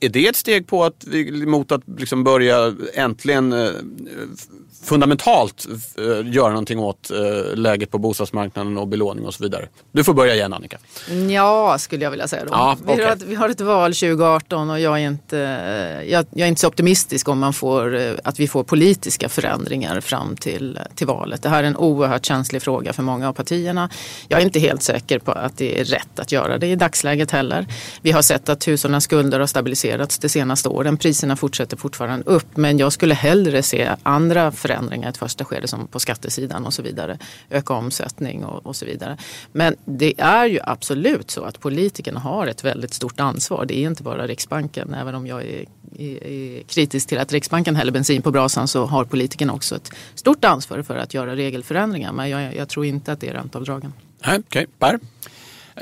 är 0.00 0.08
det 0.08 0.26
ett 0.26 0.36
steg 0.36 0.66
på 0.66 0.84
att, 0.84 1.04
mot 1.46 1.72
att 1.72 1.82
liksom 1.98 2.24
börja 2.24 2.74
äntligen 2.94 3.52
eh, 3.52 3.70
fundamentalt 4.82 5.66
eh, 5.98 6.32
göra 6.34 6.48
någonting 6.48 6.78
åt 6.78 7.10
eh, 7.10 7.56
läget 7.56 7.90
på 7.90 7.98
bostadsmarknaden 7.98 8.78
och 8.78 8.88
belåning 8.88 9.26
och 9.26 9.34
så 9.34 9.42
vidare? 9.42 9.68
Du 9.92 10.04
får 10.04 10.14
börja 10.14 10.34
igen 10.34 10.52
Annika. 10.52 10.78
Ja, 11.30 11.78
skulle 11.78 12.04
jag 12.04 12.10
vilja 12.10 12.28
säga 12.28 12.44
då. 12.44 12.50
Ja, 12.52 12.76
okay. 12.82 12.96
vi, 12.96 13.04
har, 13.04 13.16
vi 13.16 13.34
har 13.34 13.48
ett 13.48 13.60
val 13.60 13.94
2018 13.94 14.70
och 14.70 14.80
jag 14.80 15.00
är 15.00 15.06
inte, 15.06 15.36
jag, 16.08 16.26
jag 16.30 16.44
är 16.44 16.48
inte 16.48 16.60
så 16.60 16.68
optimistisk 16.68 17.28
om 17.28 17.38
man 17.38 17.52
får, 17.52 17.96
eh, 17.96 18.12
att 18.24 18.40
vi 18.40 18.48
får 18.48 18.64
politiska 18.64 19.28
förändringar 19.28 20.00
fram 20.00 20.36
till, 20.36 20.78
till 20.94 21.06
valet. 21.06 21.42
Det 21.42 21.48
här 21.48 21.62
är 21.62 21.66
en 21.66 21.76
oerhört 21.76 22.26
känslig 22.26 22.62
fråga 22.62 22.92
för 22.92 23.02
många 23.02 23.28
av 23.28 23.32
partierna. 23.32 23.90
Jag 24.28 24.40
är 24.40 24.44
inte 24.44 24.60
helt 24.60 24.82
säker 24.82 25.18
på 25.18 25.32
att 25.32 25.56
det 25.56 25.80
är 25.80 25.84
rätt 25.84 26.18
att 26.18 26.32
göra 26.32 26.58
det 26.58 26.66
i 26.66 26.76
dagsläget 26.76 27.30
heller. 27.30 27.66
Vi 28.02 28.10
har 28.10 28.22
sett 28.22 28.48
att 28.48 28.68
hushållens 28.68 29.04
skulder 29.04 29.40
har 29.40 29.46
stabiliserats 29.46 30.18
de 30.18 30.28
senaste 30.28 30.68
åren. 30.68 30.96
Priserna 30.96 31.36
fortsätter 31.36 31.76
fortfarande 31.76 32.24
upp 32.26 32.56
men 32.56 32.78
jag 32.78 32.92
skulle 32.92 33.14
hellre 33.14 33.62
se 33.62 33.90
andra 34.02 34.52
förändringar 34.52 34.77
i 34.92 35.06
ett 35.06 35.16
första 35.16 35.44
skede 35.44 35.68
som 35.68 35.86
på 35.86 36.00
skattesidan 36.00 36.66
och 36.66 36.74
så 36.74 36.82
vidare. 36.82 37.18
Öka 37.50 37.74
omsättning 37.74 38.44
och, 38.44 38.66
och 38.66 38.76
så 38.76 38.84
vidare. 38.84 39.16
Men 39.52 39.76
det 39.84 40.14
är 40.18 40.46
ju 40.46 40.60
absolut 40.64 41.30
så 41.30 41.42
att 41.44 41.60
politikerna 41.60 42.20
har 42.20 42.46
ett 42.46 42.64
väldigt 42.64 42.94
stort 42.94 43.20
ansvar. 43.20 43.64
Det 43.66 43.78
är 43.78 43.86
inte 43.86 44.02
bara 44.02 44.26
Riksbanken. 44.26 44.94
Även 44.94 45.14
om 45.14 45.26
jag 45.26 45.42
är, 45.42 45.64
är, 45.98 46.26
är 46.26 46.62
kritisk 46.62 47.08
till 47.08 47.18
att 47.18 47.32
Riksbanken 47.32 47.76
häller 47.76 47.92
bensin 47.92 48.22
på 48.22 48.30
brasan 48.30 48.68
så 48.68 48.86
har 48.86 49.04
politikerna 49.04 49.52
också 49.52 49.76
ett 49.76 49.90
stort 50.14 50.44
ansvar 50.44 50.82
för 50.82 50.96
att 50.96 51.14
göra 51.14 51.36
regelförändringar. 51.36 52.12
Men 52.12 52.30
jag, 52.30 52.56
jag 52.56 52.68
tror 52.68 52.86
inte 52.86 53.12
att 53.12 53.20
det 53.20 53.28
är 53.28 53.32
ränteavdragen. 53.32 53.92
Okej, 54.20 54.38
okay. 54.38 54.66
Per? 54.78 54.98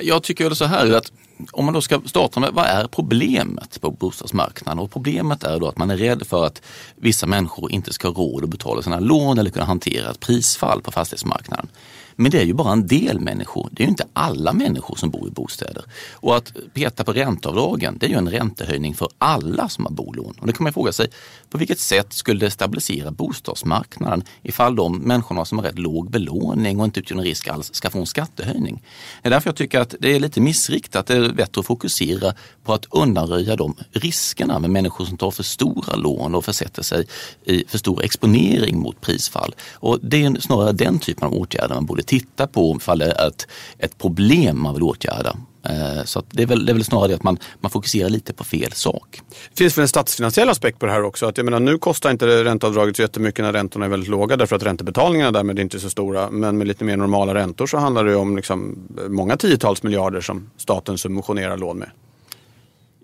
Jag 0.00 0.22
tycker 0.22 0.44
väl 0.44 0.56
så 0.56 0.64
här 0.64 0.92
att 0.92 1.12
om 1.52 1.64
man 1.64 1.74
då 1.74 1.80
ska 1.80 2.00
starta 2.04 2.40
med 2.40 2.50
vad 2.52 2.64
är 2.64 2.86
problemet 2.88 3.80
på 3.80 3.90
bostadsmarknaden? 3.90 4.78
Och 4.78 4.92
problemet 4.92 5.44
är 5.44 5.60
då 5.60 5.68
att 5.68 5.78
man 5.78 5.90
är 5.90 5.96
rädd 5.96 6.26
för 6.26 6.44
att 6.46 6.62
vissa 6.96 7.26
människor 7.26 7.72
inte 7.72 7.92
ska 7.92 8.08
ha 8.08 8.14
råd 8.14 8.44
att 8.44 8.50
betala 8.50 8.82
sina 8.82 9.00
lån 9.00 9.38
eller 9.38 9.50
kunna 9.50 9.64
hantera 9.64 10.10
ett 10.10 10.20
prisfall 10.20 10.82
på 10.82 10.90
fastighetsmarknaden. 10.90 11.68
Men 12.16 12.30
det 12.30 12.40
är 12.40 12.44
ju 12.44 12.54
bara 12.54 12.72
en 12.72 12.86
del 12.86 13.20
människor. 13.20 13.68
Det 13.72 13.82
är 13.82 13.84
ju 13.84 13.90
inte 13.90 14.06
alla 14.12 14.52
människor 14.52 14.96
som 14.96 15.10
bor 15.10 15.28
i 15.28 15.30
bostäder. 15.30 15.84
Och 16.12 16.36
att 16.36 16.52
peta 16.74 17.04
på 17.04 17.12
ränteavdragen, 17.12 17.98
det 17.98 18.06
är 18.06 18.10
ju 18.10 18.16
en 18.16 18.30
räntehöjning 18.30 18.94
för 18.94 19.08
alla 19.18 19.68
som 19.68 19.84
har 19.84 19.92
bolån. 19.92 20.34
Och 20.40 20.46
då 20.46 20.52
kan 20.52 20.64
man 20.64 20.72
fråga 20.72 20.92
sig, 20.92 21.08
på 21.50 21.58
vilket 21.58 21.78
sätt 21.78 22.12
skulle 22.12 22.40
det 22.40 22.50
stabilisera 22.50 23.10
bostadsmarknaden 23.10 24.24
ifall 24.42 24.76
de 24.76 24.98
människorna 24.98 25.44
som 25.44 25.58
har 25.58 25.64
rätt 25.64 25.78
låg 25.78 26.10
belåning 26.10 26.80
och 26.80 26.84
inte 26.84 27.00
utgör 27.00 27.16
någon 27.16 27.24
risk 27.24 27.48
alls 27.48 27.74
ska 27.74 27.90
få 27.90 27.98
en 27.98 28.06
skattehöjning? 28.06 28.82
Det 29.22 29.28
är 29.28 29.30
därför 29.30 29.48
jag 29.48 29.56
tycker 29.56 29.80
att 29.80 29.94
det 30.00 30.14
är 30.14 30.20
lite 30.20 30.40
missriktat. 30.40 31.06
Det 31.06 31.14
är 31.14 31.32
bättre 31.32 31.60
att 31.60 31.66
fokusera 31.66 32.34
på 32.64 32.72
att 32.72 32.86
undanröja 32.90 33.56
de 33.56 33.74
riskerna 33.90 34.58
med 34.58 34.70
människor 34.70 35.04
som 35.04 35.16
tar 35.16 35.30
för 35.30 35.42
stora 35.42 35.96
lån 35.96 36.34
och 36.34 36.44
försätter 36.44 36.82
sig 36.82 37.06
i 37.44 37.64
för 37.68 37.78
stor 37.78 38.04
exponering 38.04 38.78
mot 38.78 39.00
prisfall. 39.00 39.54
Och 39.74 39.98
det 40.02 40.24
är 40.24 40.40
snarare 40.40 40.72
den 40.72 40.98
typen 40.98 41.26
av 41.26 41.34
åtgärder 41.34 41.74
man 41.74 41.86
borde 41.86 42.02
titta 42.06 42.46
på 42.46 42.76
ifall 42.80 42.98
det 42.98 43.12
är 43.12 43.28
ett, 43.28 43.46
ett 43.78 43.98
problem 43.98 44.62
man 44.62 44.74
vill 44.74 44.82
åtgärda. 44.82 45.36
Eh, 45.68 46.04
så 46.04 46.22
det 46.30 46.42
är, 46.42 46.46
väl, 46.46 46.66
det 46.66 46.72
är 46.72 46.74
väl 46.74 46.84
snarare 46.84 47.08
det 47.08 47.14
att 47.14 47.22
man, 47.22 47.38
man 47.60 47.70
fokuserar 47.70 48.08
lite 48.08 48.32
på 48.32 48.44
fel 48.44 48.72
sak. 48.72 49.20
Det 49.48 49.58
finns 49.58 49.78
väl 49.78 49.82
en 49.82 49.88
statsfinansiell 49.88 50.48
aspekt 50.48 50.78
på 50.78 50.86
det 50.86 50.92
här 50.92 51.02
också. 51.02 51.26
Att 51.26 51.36
jag 51.36 51.44
menar, 51.44 51.60
nu 51.60 51.78
kostar 51.78 52.10
inte 52.10 52.44
ränteavdraget 52.44 52.96
så 52.96 53.02
jättemycket 53.02 53.44
när 53.44 53.52
räntorna 53.52 53.84
är 53.84 53.88
väldigt 53.88 54.08
låga 54.10 54.36
därför 54.36 54.56
att 54.56 54.62
räntebetalningarna 54.62 55.32
därmed 55.32 55.58
inte 55.58 55.76
är 55.76 55.78
så 55.78 55.90
stora. 55.90 56.30
Men 56.30 56.58
med 56.58 56.66
lite 56.66 56.84
mer 56.84 56.96
normala 56.96 57.34
räntor 57.34 57.66
så 57.66 57.78
handlar 57.78 58.04
det 58.04 58.16
om 58.16 58.36
liksom 58.36 58.88
många 59.08 59.36
tiotals 59.36 59.82
miljarder 59.82 60.20
som 60.20 60.50
staten 60.56 60.98
subventionerar 60.98 61.56
lån 61.56 61.78
med. 61.78 61.90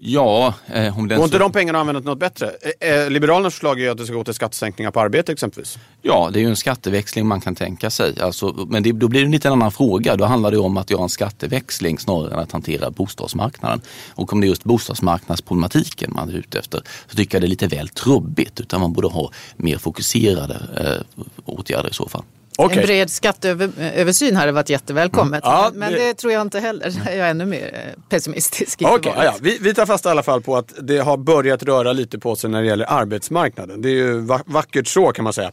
Ja, 0.05 0.55
eh, 0.67 0.99
om 0.99 1.09
den... 1.09 1.19
Går 1.19 1.25
inte 1.25 1.39
de 1.39 1.53
pengarna 1.53 1.79
använda 1.79 2.01
till 2.01 2.09
något 2.09 2.19
bättre? 2.19 2.51
Eh, 2.81 2.93
eh, 2.93 3.11
Liberalernas 3.11 3.55
förslag 3.55 3.81
är 3.81 3.91
att 3.91 3.99
det 3.99 4.07
ska 4.07 4.15
gå 4.15 4.25
till 4.25 4.35
skattesänkningar 4.35 4.91
på 4.91 5.01
arbete 5.01 5.33
exempelvis. 5.33 5.79
Ja, 6.03 6.31
det 6.33 6.39
är 6.39 6.41
ju 6.41 6.49
en 6.49 6.57
skatteväxling 6.57 7.27
man 7.27 7.41
kan 7.41 7.55
tänka 7.55 7.91
sig. 7.91 8.21
Alltså, 8.21 8.67
men 8.69 8.83
det, 8.83 8.93
då 8.93 9.09
blir 9.09 9.21
det 9.21 9.27
en 9.27 9.33
lite 9.33 9.51
annan 9.51 9.73
fråga. 9.73 10.17
Då 10.17 10.25
handlar 10.25 10.51
det 10.51 10.59
om 10.59 10.77
att 10.77 10.91
göra 10.91 11.03
en 11.03 11.09
skatteväxling 11.09 11.99
snarare 11.99 12.35
än 12.35 12.39
att 12.39 12.53
hantera 12.53 12.91
bostadsmarknaden. 12.91 13.81
Och 14.15 14.33
om 14.33 14.41
det 14.41 14.47
är 14.47 14.49
just 14.49 14.65
bostadsmarknadsproblematiken 14.65 16.13
man 16.15 16.29
är 16.29 16.35
ute 16.35 16.59
efter 16.59 16.83
så 17.07 17.17
tycker 17.17 17.37
jag 17.37 17.43
det 17.43 17.47
är 17.47 17.49
lite 17.49 17.67
väl 17.67 17.89
trubbigt. 17.89 18.61
Utan 18.61 18.81
man 18.81 18.93
borde 18.93 19.09
ha 19.09 19.31
mer 19.57 19.79
fokuserade 19.79 20.55
eh, 20.55 21.23
åtgärder 21.45 21.91
i 21.91 21.95
så 21.95 22.09
fall. 22.09 22.23
Okay. 22.59 22.79
En 22.79 22.87
bred 22.87 23.11
skatteöversyn 23.11 24.37
hade 24.37 24.53
varit 24.53 24.69
jättevälkommet. 24.69 25.45
Mm. 25.45 25.57
Ja, 25.57 25.71
men, 25.75 25.93
det... 25.93 25.99
det... 25.99 26.15
tror 26.15 26.33
jag 26.33 26.43
inte 26.43 26.61
heller. 26.61 26.93
Jag 27.07 27.15
är 27.15 27.31
ännu 27.31 27.47
mer 27.47 27.71
eh, 27.75 28.03
pessimistisk. 28.09 28.83
Okay, 28.83 29.13
ja, 29.17 29.35
vi, 29.41 29.59
vi 29.61 29.75
tar 29.75 29.87
fast 29.87 30.07
i 30.07 30.09
alla 30.09 30.23
fall 30.23 30.43
på 30.43 30.57
att 30.57 30.73
det 30.81 30.99
har 30.99 31.17
börjat 31.17 31.63
röra 31.63 31.93
lite 31.93 32.19
på 32.19 32.37
sig 32.37 32.51
när 32.51 32.61
det 32.61 32.67
gäller 32.67 32.93
arbetsmarknaden. 32.93 33.83
Det 33.83 33.89
är 33.89 33.93
ju 33.93 34.21
vackert 34.47 34.87
så 34.87 35.13
kan 35.13 35.25
man 35.25 35.33
säga. 35.33 35.53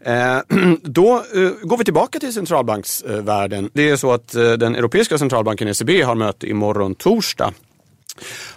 Eh, 0.00 0.38
då 0.82 1.16
eh, 1.16 1.50
går 1.62 1.76
vi 1.76 1.84
tillbaka 1.84 2.18
till 2.18 2.34
centralbanksvärlden. 2.34 3.70
Det 3.72 3.90
är 3.90 3.96
så 3.96 4.12
att 4.12 4.34
eh, 4.34 4.52
den 4.52 4.76
europeiska 4.76 5.18
centralbanken 5.18 5.68
ECB 5.68 6.02
har 6.02 6.14
möte 6.14 6.46
imorgon 6.46 6.94
torsdag. 6.94 7.52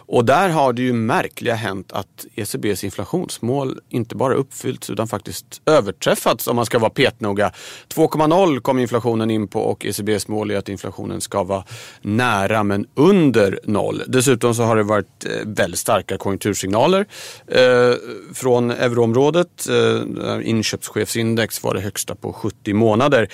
Och 0.05 0.25
där 0.25 0.49
har 0.49 0.73
det 0.73 0.81
ju 0.81 0.93
märkliga 0.93 1.55
hänt 1.55 1.91
att 1.91 2.25
ECBs 2.35 2.83
inflationsmål 2.83 3.79
inte 3.89 4.15
bara 4.15 4.33
uppfyllts 4.33 4.89
utan 4.89 5.07
faktiskt 5.07 5.61
överträffats 5.65 6.47
om 6.47 6.55
man 6.55 6.65
ska 6.65 6.79
vara 6.79 6.89
petnoga. 6.89 7.51
2,0 7.95 8.59
kom 8.59 8.79
inflationen 8.79 9.31
in 9.31 9.47
på 9.47 9.61
och 9.61 9.85
ECBs 9.85 10.27
mål 10.27 10.51
är 10.51 10.57
att 10.57 10.69
inflationen 10.69 11.21
ska 11.21 11.43
vara 11.43 11.63
nära 12.01 12.63
men 12.63 12.85
under 12.95 13.59
noll. 13.63 14.03
Dessutom 14.07 14.55
så 14.55 14.63
har 14.63 14.75
det 14.75 14.83
varit 14.83 15.25
eh, 15.25 15.31
väldigt 15.45 15.79
starka 15.79 16.17
konjunktursignaler 16.17 17.05
eh, 17.47 17.93
från 18.33 18.71
euroområdet. 18.71 19.69
Eh, 19.69 20.49
inköpschefsindex 20.49 21.63
var 21.63 21.73
det 21.73 21.81
högsta 21.81 22.15
på 22.15 22.33
70 22.33 22.73
månader. 22.73 23.27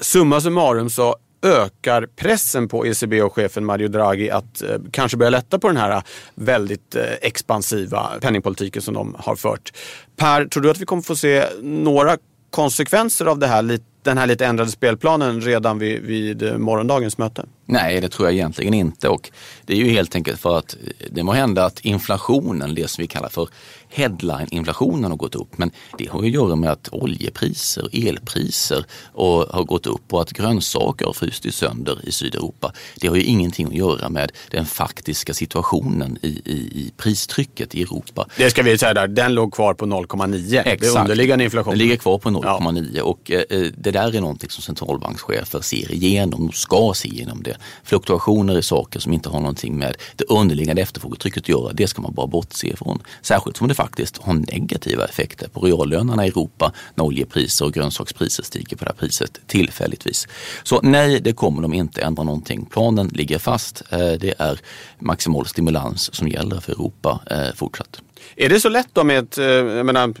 Summa 0.00 0.40
summarum 0.40 0.90
så 0.90 1.16
ökar 1.44 2.06
pressen 2.16 2.68
på 2.68 2.86
ECB 2.86 3.22
och 3.22 3.32
chefen 3.32 3.64
Mario 3.64 3.88
Draghi 3.88 4.30
att 4.30 4.62
eh, 4.62 4.78
kanske 4.90 5.16
börja 5.16 5.30
lätta 5.30 5.58
på 5.58 5.68
den 5.68 5.76
här 5.76 5.90
eh, 5.90 6.02
väldigt 6.34 6.94
eh, 6.94 7.02
expansiva 7.22 8.10
penningpolitiken 8.20 8.82
som 8.82 8.94
de 8.94 9.16
har 9.18 9.36
fört. 9.36 9.72
Per, 10.16 10.44
tror 10.44 10.62
du 10.62 10.70
att 10.70 10.80
vi 10.80 10.84
kommer 10.84 11.02
få 11.02 11.16
se 11.16 11.46
några 11.62 12.16
konsekvenser 12.50 13.26
av 13.26 13.38
det 13.38 13.46
här, 13.46 13.78
den 14.02 14.18
här 14.18 14.26
lite 14.26 14.46
ändrade 14.46 14.70
spelplanen 14.70 15.40
redan 15.40 15.78
vid, 15.78 16.02
vid 16.02 16.42
eh, 16.42 16.58
morgondagens 16.58 17.18
möte? 17.18 17.46
Nej, 17.66 18.00
det 18.00 18.08
tror 18.08 18.28
jag 18.28 18.34
egentligen 18.34 18.74
inte. 18.74 19.08
Och 19.08 19.30
det 19.66 19.72
är 19.72 19.76
ju 19.76 19.90
helt 19.90 20.14
enkelt 20.14 20.40
för 20.40 20.58
att 20.58 20.76
det 21.10 21.22
må 21.22 21.32
hända 21.32 21.64
att 21.64 21.80
inflationen, 21.80 22.74
det 22.74 22.90
som 22.90 23.02
vi 23.02 23.08
kallar 23.08 23.28
för 23.28 23.48
headline-inflationen 23.94 25.10
har 25.10 25.16
gått 25.16 25.34
upp. 25.34 25.58
Men 25.58 25.70
det 25.98 26.08
har 26.10 26.22
ju 26.22 26.28
att 26.28 26.34
göra 26.34 26.56
med 26.56 26.70
att 26.70 26.88
oljepriser, 26.92 28.08
elpriser 28.08 28.84
och 29.12 29.48
har 29.50 29.64
gått 29.64 29.86
upp 29.86 30.12
och 30.12 30.22
att 30.22 30.32
grönsaker 30.32 31.06
har 31.06 31.12
frusit 31.12 31.54
sönder 31.54 32.08
i 32.08 32.12
Sydeuropa. 32.12 32.72
Det 33.00 33.08
har 33.08 33.16
ju 33.16 33.22
ingenting 33.22 33.66
att 33.66 33.74
göra 33.74 34.08
med 34.08 34.32
den 34.50 34.66
faktiska 34.66 35.34
situationen 35.34 36.18
i, 36.22 36.28
i, 36.28 36.54
i 36.54 36.92
pristrycket 36.96 37.74
i 37.74 37.82
Europa. 37.82 38.26
Det 38.36 38.50
ska 38.50 38.62
vi 38.62 38.78
säga 38.78 38.94
där, 38.94 39.08
den 39.08 39.34
låg 39.34 39.54
kvar 39.54 39.74
på 39.74 39.86
0,9. 39.86 40.62
Exakt. 40.64 41.00
underliggande 41.00 41.44
inflation. 41.44 41.70
Den 41.70 41.78
ligger 41.78 41.96
kvar 41.96 42.18
på 42.18 42.30
0,9 42.30 42.90
ja. 42.94 43.04
och 43.04 43.30
eh, 43.30 43.66
det 43.76 43.90
där 43.90 44.16
är 44.16 44.20
någonting 44.20 44.50
som 44.50 44.62
centralbankschefer 44.62 45.60
ser 45.60 45.92
igenom 45.92 46.48
och 46.48 46.54
ska 46.54 46.92
se 46.94 47.08
igenom 47.08 47.42
det. 47.42 47.53
Fluktuationer 47.84 48.58
i 48.58 48.62
saker 48.62 49.00
som 49.00 49.12
inte 49.12 49.28
har 49.28 49.40
någonting 49.40 49.78
med 49.78 49.96
det 50.16 50.24
underliggande 50.24 50.82
efterfrågetrycket 50.82 51.42
att 51.42 51.48
göra, 51.48 51.72
det 51.72 51.86
ska 51.86 52.02
man 52.02 52.14
bara 52.14 52.26
bortse 52.26 52.66
ifrån. 52.66 53.02
Särskilt 53.22 53.56
som 53.56 53.68
det 53.68 53.74
faktiskt 53.74 54.18
har 54.18 54.34
negativa 54.34 55.04
effekter 55.04 55.48
på 55.48 55.60
reallönerna 55.60 56.26
i 56.26 56.28
Europa 56.28 56.72
när 56.94 57.04
oljepriser 57.04 57.64
och 57.64 57.72
grönsakspriser 57.72 58.42
stiger 58.42 58.76
på 58.76 58.84
det 58.84 58.90
här 58.90 58.98
priset 58.98 59.40
tillfälligtvis. 59.46 60.28
Så 60.62 60.80
nej, 60.82 61.20
det 61.20 61.32
kommer 61.32 61.62
de 61.62 61.74
inte 61.74 62.02
ändra 62.02 62.22
någonting. 62.22 62.66
Planen 62.66 63.08
ligger 63.08 63.38
fast. 63.38 63.82
Eh, 63.90 63.98
det 63.98 64.34
är 64.38 64.60
maximal 64.98 65.46
stimulans 65.46 66.14
som 66.14 66.28
gäller 66.28 66.60
för 66.60 66.72
Europa 66.72 67.20
eh, 67.30 67.54
fortsatt. 67.54 68.00
Är 68.36 68.48
det 68.48 68.60
så 68.60 68.68
lätt 68.68 68.88
då 68.92 69.04
med 69.04 69.18
ett, 69.18 69.38
eh, 69.38 69.46
jag 69.46 69.86
menar, 69.86 70.14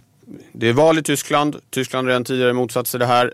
det 0.52 0.68
är 0.68 0.72
val 0.72 0.98
i 0.98 1.02
Tyskland. 1.02 1.56
Tyskland 1.70 2.06
har 2.06 2.10
redan 2.10 2.24
tidigare 2.24 2.52
motsatt 2.52 2.86
sig 2.86 3.00
det 3.00 3.06
här 3.06 3.32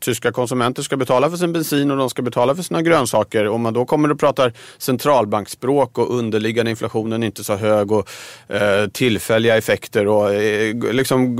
tyska 0.00 0.32
konsumenter 0.32 0.82
ska 0.82 0.96
betala 0.96 1.30
för 1.30 1.36
sin 1.36 1.52
bensin 1.52 1.90
och 1.90 1.96
de 1.96 2.10
ska 2.10 2.22
betala 2.22 2.54
för 2.54 2.62
sina 2.62 2.82
grönsaker. 2.82 3.48
Om 3.48 3.60
man 3.62 3.74
då 3.74 3.84
kommer 3.84 4.10
och 4.10 4.20
pratar 4.20 4.52
centralbankspråk 4.78 5.98
och 5.98 6.18
underliggande 6.18 6.70
inflationen 6.70 7.22
inte 7.22 7.44
så 7.44 7.56
hög 7.56 7.92
och 7.92 8.08
eh, 8.48 8.88
tillfälliga 8.92 9.56
effekter. 9.56 10.06
Och, 10.06 10.34
eh, 10.34 10.76
liksom, 10.92 11.36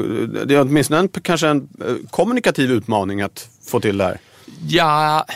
det 0.47 0.55
är 0.55 0.61
åtminstone 0.61 1.01
en, 1.01 1.09
kanske 1.09 1.49
en 1.49 1.69
eh, 1.87 1.95
kommunikativ 2.11 2.71
utmaning 2.71 3.21
att 3.21 3.49
få 3.67 3.81
till 3.81 3.99
det 3.99 4.05
här. 4.05 4.19
Ja, 4.69 5.27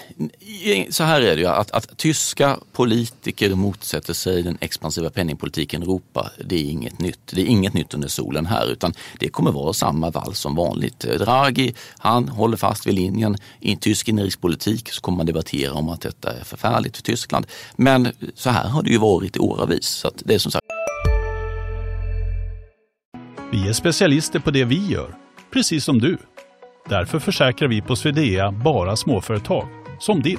så 0.90 1.04
här 1.04 1.20
är 1.20 1.36
det 1.36 1.40
ju. 1.42 1.46
Att, 1.46 1.70
att 1.70 1.96
tyska 1.96 2.58
politiker 2.72 3.54
motsätter 3.54 4.14
sig 4.14 4.42
den 4.42 4.58
expansiva 4.60 5.10
penningpolitiken 5.10 5.82
i 5.82 5.84
Europa, 5.84 6.30
det 6.44 6.56
är 6.56 6.70
inget 6.70 6.98
nytt. 6.98 7.20
Det 7.32 7.40
är 7.40 7.46
inget 7.46 7.74
nytt 7.74 7.94
under 7.94 8.08
solen 8.08 8.46
här, 8.46 8.72
utan 8.72 8.92
det 9.18 9.28
kommer 9.28 9.52
vara 9.52 9.72
samma 9.72 10.10
vals 10.10 10.38
som 10.38 10.54
vanligt. 10.54 10.98
Draghi, 10.98 11.74
han 11.98 12.28
håller 12.28 12.56
fast 12.56 12.86
vid 12.86 12.94
linjen. 12.94 13.36
I 13.60 13.76
tysk 13.76 14.08
inrikespolitik 14.08 14.92
så 14.92 15.00
kommer 15.00 15.16
man 15.16 15.26
debattera 15.26 15.72
om 15.72 15.88
att 15.88 16.00
detta 16.00 16.32
är 16.32 16.44
förfärligt 16.44 16.96
för 16.96 17.02
Tyskland. 17.02 17.46
Men 17.76 18.08
så 18.34 18.50
här 18.50 18.68
har 18.68 18.82
det 18.82 18.90
ju 18.90 18.98
varit 18.98 19.36
i 19.36 19.38
åravis. 19.38 19.86
Så 19.86 20.10
det 20.24 20.34
är 20.34 20.38
som 20.38 20.52
sagt... 20.52 20.66
Vi 23.52 23.68
är 23.68 23.72
specialister 23.72 24.38
på 24.38 24.50
det 24.50 24.64
vi 24.64 24.86
gör, 24.86 25.14
precis 25.52 25.84
som 25.84 25.98
du. 25.98 26.18
Därför 26.88 27.18
försäkrar 27.18 27.68
vi 27.68 27.80
på 27.80 27.96
Swedea 27.96 28.52
bara 28.52 28.96
småföretag, 28.96 29.68
som 30.02 30.22
ditt. 30.22 30.38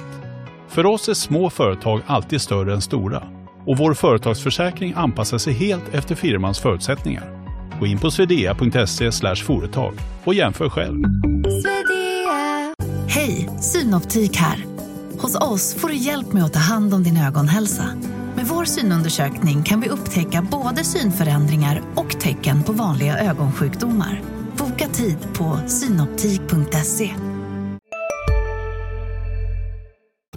För 0.67 0.85
oss 0.85 1.09
är 1.09 1.13
små 1.13 1.49
företag 1.49 2.01
alltid 2.07 2.41
större 2.41 2.73
än 2.73 2.81
stora 2.81 3.23
och 3.65 3.77
vår 3.77 3.93
företagsförsäkring 3.93 4.93
anpassar 4.95 5.37
sig 5.37 5.53
helt 5.53 5.93
efter 5.93 6.15
firmans 6.15 6.59
förutsättningar. 6.59 7.23
Gå 7.79 7.85
in 7.85 7.99
på 7.99 8.11
swedea.se 8.11 9.11
företag 9.35 9.93
och 10.23 10.33
jämför 10.33 10.69
själv. 10.69 11.03
Hej, 13.07 13.49
Synoptik 13.61 14.37
här. 14.37 14.65
Hos 15.19 15.35
oss 15.35 15.75
får 15.75 15.87
du 15.87 15.95
hjälp 15.95 16.33
med 16.33 16.43
att 16.43 16.53
ta 16.53 16.59
hand 16.59 16.93
om 16.93 17.03
din 17.03 17.17
ögonhälsa. 17.17 17.85
Med 18.35 18.45
vår 18.45 18.65
synundersökning 18.65 19.63
kan 19.63 19.81
vi 19.81 19.89
upptäcka 19.89 20.47
både 20.51 20.83
synförändringar 20.83 21.81
och 21.95 22.19
tecken 22.19 22.63
på 22.63 22.71
vanliga 22.71 23.19
ögonsjukdomar. 23.19 24.21
Boka 24.57 24.87
tid 24.87 25.17
på 25.33 25.59
synoptik.se. 25.67 27.32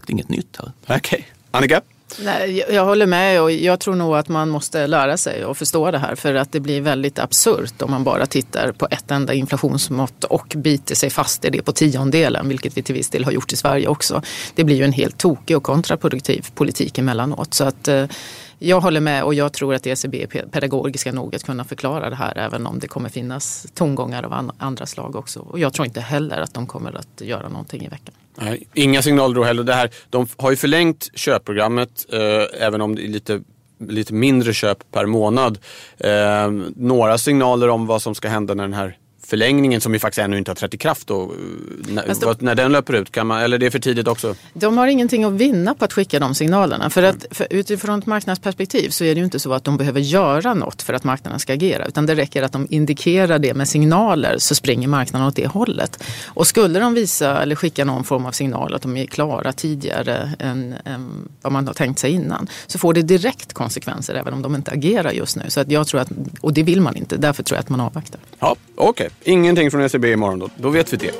Är 0.06 0.10
inget 0.12 0.28
nytt 0.28 0.58
här. 0.86 0.96
Okej. 0.96 1.26
Annika? 1.50 1.80
Nej, 2.25 2.64
jag- 2.70 2.84
håller 2.84 3.06
med 3.06 3.42
och 3.42 3.52
jag 3.52 3.80
tror 3.80 3.94
nog 3.94 4.16
att 4.16 4.28
man 4.28 4.48
måste 4.48 4.86
lära 4.86 5.16
sig 5.16 5.44
och 5.44 5.58
förstå 5.58 5.90
det 5.90 5.98
här 5.98 6.14
för 6.14 6.34
att 6.34 6.52
det 6.52 6.60
blir 6.60 6.80
väldigt 6.80 7.18
absurt 7.18 7.82
om 7.82 7.90
man 7.90 8.04
bara 8.04 8.26
tittar 8.26 8.72
på 8.72 8.88
ett 8.90 9.10
enda 9.10 9.34
inflationsmått 9.34 10.25
och 10.25 10.52
biter 10.56 10.94
sig 10.94 11.10
fast 11.10 11.44
i 11.44 11.50
det 11.50 11.62
på 11.62 11.72
tiondelen, 11.72 12.48
vilket 12.48 12.76
vi 12.76 12.82
till 12.82 12.94
viss 12.94 13.10
del 13.10 13.25
har 13.25 13.32
gjort 13.32 13.52
i 13.52 13.56
Sverige 13.56 13.88
också. 13.88 14.22
Det 14.54 14.64
blir 14.64 14.76
ju 14.76 14.84
en 14.84 14.92
helt 14.92 15.18
tokig 15.18 15.56
och 15.56 15.62
kontraproduktiv 15.62 16.46
politik 16.54 16.98
emellanåt. 16.98 17.54
Så 17.54 17.64
att, 17.64 17.88
eh, 17.88 18.06
jag 18.58 18.80
håller 18.80 19.00
med 19.00 19.22
och 19.25 19.34
jag 19.34 19.52
tror 19.52 19.75
att 19.75 19.86
ECB 19.86 20.22
är 20.22 20.26
pe- 20.26 20.50
pedagogiska 20.50 21.12
nog 21.12 21.34
att 21.34 21.44
kunna 21.44 21.64
förklara 21.64 22.10
det 22.10 22.16
här 22.16 22.38
även 22.38 22.66
om 22.66 22.78
det 22.78 22.88
kommer 22.88 23.08
finnas 23.08 23.66
tongångar 23.75 24.22
av 24.22 24.32
an- 24.32 24.52
andra 24.58 24.86
slag 24.86 25.16
också. 25.16 25.40
Och 25.40 25.58
jag 25.58 25.72
tror 25.72 25.86
inte 25.86 26.00
heller 26.00 26.40
att 26.40 26.54
de 26.54 26.66
kommer 26.66 26.92
att 26.98 27.20
göra 27.20 27.48
någonting 27.48 27.84
i 27.84 27.88
veckan. 27.88 28.14
Nej, 28.38 28.69
inga 28.75 29.02
signaler 29.02 29.35
då 29.35 29.45
heller. 29.45 29.62
Det 29.62 29.75
här, 29.75 29.90
de 30.11 30.26
har 30.37 30.50
ju 30.50 30.57
förlängt 30.57 31.11
köpprogrammet 31.14 32.07
eh, 32.12 32.62
även 32.66 32.81
om 32.81 32.95
det 32.95 33.02
är 33.02 33.09
lite, 33.09 33.43
lite 33.88 34.14
mindre 34.14 34.55
köp 34.55 34.93
per 34.93 35.07
månad. 35.07 35.59
Eh, 35.99 36.50
några 36.76 37.19
signaler 37.19 37.69
om 37.69 37.87
vad 37.87 38.02
som 38.02 38.14
ska 38.14 38.28
hända 38.28 38.55
när 38.55 38.64
den 38.64 38.75
här 38.75 38.99
förlängningen 39.26 39.80
som 39.80 39.92
ju 39.95 39.99
faktiskt 39.99 40.18
ännu 40.18 40.38
inte 40.38 40.50
har 40.50 40.56
trätt 40.56 40.75
i 40.75 40.78
kraft 40.78 41.06
då, 41.06 41.23
eh, 41.23 41.28
när, 41.95 42.14
då- 42.21 42.35
när 42.38 42.54
den 42.54 42.73
löper 42.73 42.92
ut, 42.95 43.12
kan 43.12 43.26
man, 43.26 43.40
eller 43.42 43.59
det 43.59 43.66
är 43.66 43.71
för 43.71 43.78
tidigt 43.78 44.09
också? 44.09 44.35
De 44.54 44.78
har 44.78 44.87
ingenting 44.87 45.25
att 45.25 45.33
vinna 45.33 45.75
på 45.75 45.85
att 45.85 45.92
skicka 45.92 46.18
de 46.18 46.35
signalerna. 46.35 46.90
För 46.90 47.02
att 47.02 47.26
för 47.30 47.47
utifrån 47.50 47.99
ett 47.99 48.06
marknadsperspektiv 48.06 48.88
så 48.90 49.04
är 49.04 49.14
det 49.14 49.18
ju 49.18 49.25
inte 49.25 49.38
så 49.38 49.52
att 49.52 49.64
de 49.64 49.76
behöver 49.76 50.00
göra 50.00 50.54
något 50.54 50.83
för 50.83 50.92
att 50.95 51.04
marknaden 51.04 51.38
ska 51.40 51.52
agera. 51.52 51.87
Utan 51.87 52.06
det 52.06 52.14
räcker 52.14 52.42
att 52.42 52.52
de 52.52 52.66
indikerar 52.71 53.38
det 53.38 53.54
med 53.54 53.68
signaler 53.68 54.38
så 54.38 54.54
springer 54.54 54.88
marknaden 54.88 55.28
åt 55.28 55.37
det 55.37 55.47
hållet. 55.47 56.02
Och 56.26 56.47
skulle 56.47 56.78
de 56.80 56.95
visa 56.95 57.42
eller 57.42 57.54
skicka 57.56 57.85
någon 57.85 58.04
form 58.04 58.26
av 58.26 58.33
signal 58.33 58.75
att 58.75 58.83
de 58.83 58.97
är 58.97 59.06
klara 59.06 59.52
tidigare 59.52 60.30
än, 60.38 60.75
än 60.85 61.28
vad 61.42 61.52
man 61.52 61.66
har 61.66 61.75
tänkt 61.75 61.99
sig 61.99 62.11
innan. 62.12 62.49
Så 62.66 62.78
får 62.78 62.95
det 62.95 63.02
direkt 63.02 63.52
konsekvenser 63.52 64.14
även 64.14 64.35
om 64.35 64.42
de 64.42 64.54
inte 64.54 64.71
agerar 64.71 65.11
just 65.12 65.37
nu. 65.37 65.42
Så 65.49 65.61
att 65.61 65.71
jag 65.71 65.87
tror 65.87 66.00
att, 66.00 66.09
och 66.40 66.52
det 66.52 66.62
vill 66.62 66.80
man 66.80 66.97
inte, 66.97 67.16
därför 67.16 67.42
tror 67.42 67.56
jag 67.56 67.61
att 67.61 67.68
man 67.68 67.80
avvaktar. 67.80 68.21
Ja, 68.38 68.56
okej. 68.76 69.09
Ingenting 69.25 69.70
från 69.70 69.80
ECB 69.80 70.12
imorgon 70.12 70.38
då. 70.38 70.49
Då 70.56 70.68
vet 70.68 70.92
vi 70.92 70.96
det. 70.96 71.12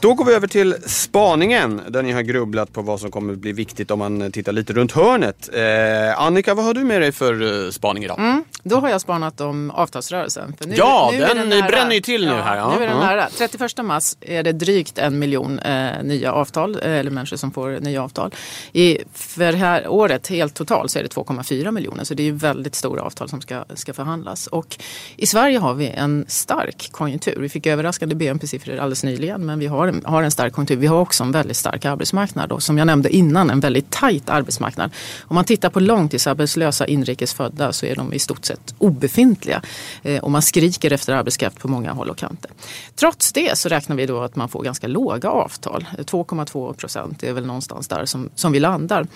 Då 0.00 0.14
går 0.14 0.24
vi 0.24 0.34
över 0.34 0.46
till 0.46 0.74
spaningen 0.86 1.80
där 1.88 2.02
ni 2.02 2.12
har 2.12 2.22
grubblat 2.22 2.72
på 2.72 2.82
vad 2.82 3.00
som 3.00 3.10
kommer 3.10 3.34
bli 3.34 3.52
viktigt 3.52 3.90
om 3.90 3.98
man 3.98 4.32
tittar 4.32 4.52
lite 4.52 4.72
runt 4.72 4.92
hörnet. 4.92 5.48
Eh, 5.52 6.20
Annika, 6.20 6.54
vad 6.54 6.64
har 6.64 6.74
du 6.74 6.84
med 6.84 7.00
dig 7.00 7.12
för 7.12 7.64
eh, 7.66 7.70
spaning 7.70 8.04
idag? 8.04 8.18
Mm, 8.18 8.44
då 8.68 8.80
har 8.80 8.88
jag 8.88 9.00
spanat 9.00 9.40
om 9.40 9.70
avtalsrörelsen. 9.70 10.54
Nu, 10.66 10.74
Ja, 10.76 11.12
är 11.14 11.34
den 11.34 11.48
nära. 11.48 11.66
bränner 11.66 11.94
ju 11.94 12.00
till 12.00 12.26
nu 12.26 12.32
här, 12.34 12.56
ja. 12.56 12.74
Nu 12.78 12.84
är 12.84 12.88
den 12.88 12.96
Ja. 12.98 13.04
nära. 13.06 13.28
31 13.38 13.82
mars 13.84 14.16
är 14.20 14.42
det 14.42 14.52
drygt 14.52 14.98
en 14.98 15.18
miljon 15.18 15.58
eh, 15.58 16.02
nya 16.02 16.32
avtal, 16.32 16.78
eh, 16.82 16.90
eller 16.92 17.10
människor 17.10 17.36
som 17.36 17.50
får 17.50 17.80
nya 17.80 18.02
avtal. 18.02 18.34
I, 18.72 18.98
för 19.14 19.52
här 19.52 19.88
året, 19.88 20.28
helt 20.28 20.54
totalt, 20.54 20.90
så 20.90 20.98
är 20.98 21.02
det 21.02 21.08
2,4 21.08 21.70
miljoner. 21.70 22.04
Så 22.04 22.14
det 22.14 22.22
är 22.22 22.24
ju 22.24 22.32
väldigt 22.32 22.74
stora 22.74 23.02
avtal 23.02 23.28
som 23.28 23.40
ska, 23.40 23.64
ska 23.74 23.92
förhandlas. 23.92 24.46
Och 24.46 24.76
i 25.16 25.26
Sverige 25.26 25.58
har 25.58 25.74
vi 25.74 25.88
en 25.88 26.24
stark 26.28 26.88
konjunktur. 26.92 27.36
Vi 27.40 27.48
fick 27.48 27.66
överraskande 27.66 28.14
BNP-siffror 28.14 28.76
alldeles 28.78 29.04
nyligen, 29.04 29.46
men 29.46 29.58
vi 29.58 29.66
har 29.66 29.94
har 30.04 30.22
en 30.22 30.30
stark 30.30 30.52
konjunktur. 30.52 30.76
Vi 30.76 30.86
har 30.86 31.00
också 31.00 31.24
en 31.24 31.32
väldigt 31.32 31.56
stark 31.56 31.84
arbetsmarknad 31.84 32.52
och 32.52 32.62
som 32.62 32.78
jag 32.78 32.86
nämnde 32.86 33.10
innan, 33.16 33.50
en 33.50 33.60
väldigt 33.60 33.90
tajt 33.90 34.28
arbetsmarknad. 34.30 34.90
Om 35.22 35.34
man 35.34 35.44
tittar 35.44 35.70
på 35.70 35.80
långtidsarbetslösa 35.80 36.86
inrikesfödda 36.86 37.72
så 37.72 37.86
är 37.86 37.94
de 37.94 38.12
i 38.12 38.18
stort 38.18 38.44
sett 38.44 38.55
obefintliga. 38.78 39.62
Eh, 40.02 40.24
och 40.24 40.30
man 40.30 40.42
skriker 40.42 40.92
efter 40.92 41.12
arbetskraft 41.12 41.58
på 41.58 41.68
många 41.68 41.92
håll 41.92 42.10
och 42.10 42.18
kanter. 42.18 42.50
Trots 42.94 43.32
det 43.32 43.58
så 43.58 43.68
räknar 43.68 43.96
vi 43.96 44.06
då 44.06 44.20
att 44.20 44.36
man 44.36 44.48
får 44.48 44.62
ganska 44.62 44.86
låga 44.86 45.30
avtal. 45.30 45.86
2,2 45.98 46.72
procent 46.74 47.22
är 47.22 47.32
väl 47.32 47.46
någonstans 47.46 47.88
där 47.88 48.04
som, 48.04 48.30
som 48.34 48.52
vi 48.52 48.60
landar. 48.60 49.06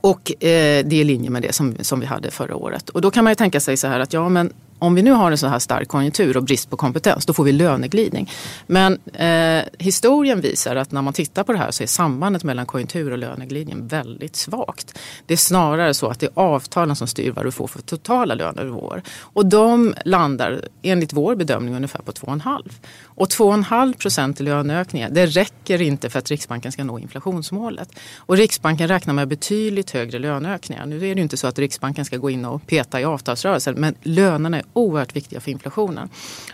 Och 0.00 0.44
eh, 0.44 0.84
det 0.84 0.96
är 0.96 1.00
i 1.00 1.04
linje 1.04 1.30
med 1.30 1.42
det 1.42 1.52
som, 1.52 1.76
som 1.80 2.00
vi 2.00 2.06
hade 2.06 2.30
förra 2.30 2.56
året. 2.56 2.88
Och 2.88 3.00
då 3.00 3.10
kan 3.10 3.24
man 3.24 3.30
ju 3.30 3.34
tänka 3.34 3.60
sig 3.60 3.76
så 3.76 3.86
här 3.86 4.00
att 4.00 4.12
ja 4.12 4.28
men 4.28 4.52
om 4.82 4.94
vi 4.94 5.02
nu 5.02 5.10
har 5.10 5.30
en 5.30 5.38
så 5.38 5.46
här 5.46 5.58
stark 5.58 5.88
konjunktur 5.88 6.36
och 6.36 6.42
brist 6.42 6.70
på 6.70 6.76
kompetens, 6.76 7.26
då 7.26 7.32
får 7.32 7.44
vi 7.44 7.52
löneglidning. 7.52 8.30
Men 8.66 8.98
eh, 9.12 9.64
historien 9.78 10.40
visar 10.40 10.76
att 10.76 10.92
när 10.92 11.02
man 11.02 11.12
tittar 11.12 11.44
på 11.44 11.52
det 11.52 11.58
här 11.58 11.70
så 11.70 11.82
är 11.82 11.86
sambandet 11.86 12.44
mellan 12.44 12.66
konjunktur 12.66 13.10
och 13.10 13.18
löneglidning 13.18 13.86
väldigt 13.86 14.36
svagt. 14.36 14.98
Det 15.26 15.34
är 15.34 15.38
snarare 15.38 15.94
så 15.94 16.06
att 16.08 16.20
det 16.20 16.26
är 16.26 16.32
avtalen 16.34 16.96
som 16.96 17.06
styr 17.06 17.30
vad 17.30 17.44
du 17.44 17.50
får 17.50 17.66
för 17.66 17.82
totala 17.82 18.34
lönenivåer. 18.34 19.02
Och 19.20 19.46
de 19.46 19.94
landar 20.04 20.60
enligt 20.82 21.12
vår 21.12 21.34
bedömning 21.34 21.76
ungefär 21.76 22.02
på 22.02 22.12
2,5. 22.12 22.72
Och 23.04 23.28
2,5 23.28 23.96
procent 23.96 24.40
i 24.40 24.44
löneökningar, 24.44 25.10
det 25.10 25.26
räcker 25.26 25.82
inte 25.82 26.10
för 26.10 26.18
att 26.18 26.30
Riksbanken 26.30 26.72
ska 26.72 26.84
nå 26.84 26.98
inflationsmålet. 26.98 27.98
Och 28.16 28.36
Riksbanken 28.36 28.88
räknar 28.88 29.14
med 29.14 29.28
betydligt 29.28 29.90
högre 29.90 30.18
löneökningar. 30.18 30.86
Nu 30.86 30.96
är 30.96 31.00
det 31.00 31.06
ju 31.06 31.22
inte 31.22 31.36
så 31.36 31.46
att 31.46 31.58
Riksbanken 31.58 32.04
ska 32.04 32.16
gå 32.16 32.30
in 32.30 32.44
och 32.44 32.66
peta 32.66 33.00
i 33.00 33.04
avtalsrörelsen, 33.04 33.74
men 33.74 33.94
lönerna 34.02 34.58
är 34.58 34.64
oerhört 34.72 35.16
viktiga 35.16 35.40
för 35.40 35.50
inflationen. 35.50 36.08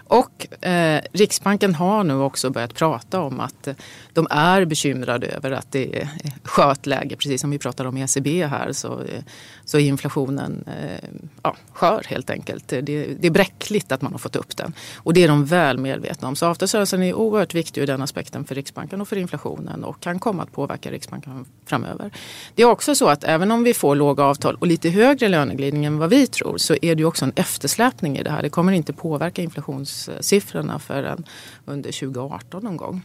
Och 0.04 0.64
eh, 0.66 1.02
Riksbanken 1.12 1.74
har 1.74 2.04
nu 2.04 2.14
också 2.14 2.50
börjat 2.50 2.74
prata 2.74 3.20
om 3.20 3.40
att 3.40 3.66
eh, 3.66 3.74
de 4.12 4.26
är 4.30 4.64
bekymrade 4.64 5.26
över 5.26 5.50
att 5.50 5.72
det 5.72 5.96
är 6.00 6.08
skört 6.42 6.86
läge. 6.86 7.16
Precis 7.16 7.40
som 7.40 7.50
vi 7.50 7.58
pratar 7.58 7.84
om 7.84 7.96
ECB 7.96 8.46
här 8.46 8.72
så, 8.72 9.00
eh, 9.02 9.22
så 9.64 9.78
är 9.78 9.82
inflationen 9.82 10.64
eh, 10.66 11.08
ja, 11.42 11.56
skör 11.72 12.02
helt 12.06 12.30
enkelt. 12.30 12.68
Det, 12.68 12.80
det 12.80 13.26
är 13.26 13.30
bräckligt 13.30 13.92
att 13.92 14.02
man 14.02 14.12
har 14.12 14.18
fått 14.18 14.36
upp 14.36 14.56
den. 14.56 14.72
Och 14.96 15.14
det 15.14 15.24
är 15.24 15.28
de 15.28 15.44
väl 15.44 15.78
medvetna 15.78 16.28
om. 16.28 16.36
Så 16.36 16.46
avtalsrörelsen 16.46 17.02
är 17.02 17.14
oerhört 17.14 17.54
viktig 17.54 17.80
ur 17.80 17.86
den 17.86 18.02
aspekten 18.02 18.44
för 18.44 18.54
Riksbanken 18.54 19.00
och 19.00 19.08
för 19.08 19.16
inflationen 19.16 19.84
och 19.84 20.00
kan 20.00 20.18
komma 20.18 20.42
att 20.42 20.52
påverka 20.52 20.90
Riksbanken 20.90 21.44
framöver. 21.66 22.10
Det 22.54 22.62
är 22.62 22.66
också 22.66 22.94
så 22.94 23.08
att 23.08 23.24
även 23.24 23.50
om 23.50 23.64
vi 23.64 23.74
får 23.74 23.94
låga 23.94 24.24
avtal 24.24 24.54
och 24.54 24.66
lite 24.66 24.90
högre 24.90 25.28
löneglidning 25.28 25.84
än 25.84 25.98
vad 25.98 26.10
vi 26.10 26.26
tror 26.26 26.58
så 26.58 26.74
är 26.82 26.94
det 26.94 27.00
ju 27.00 27.04
också 27.04 27.24
en 27.24 27.32
eftersläpning 27.36 28.07
i 28.16 28.22
det 28.22 28.30
här. 28.30 28.42
Det 28.42 28.50
kommer 28.50 28.72
inte 28.72 28.92
påverka 28.92 29.42
inflationssiffrorna 29.42 30.78
förrän 30.78 31.24
under 31.64 31.92
2018 31.92 32.64
någon 32.64 32.76
gång. 32.76 33.02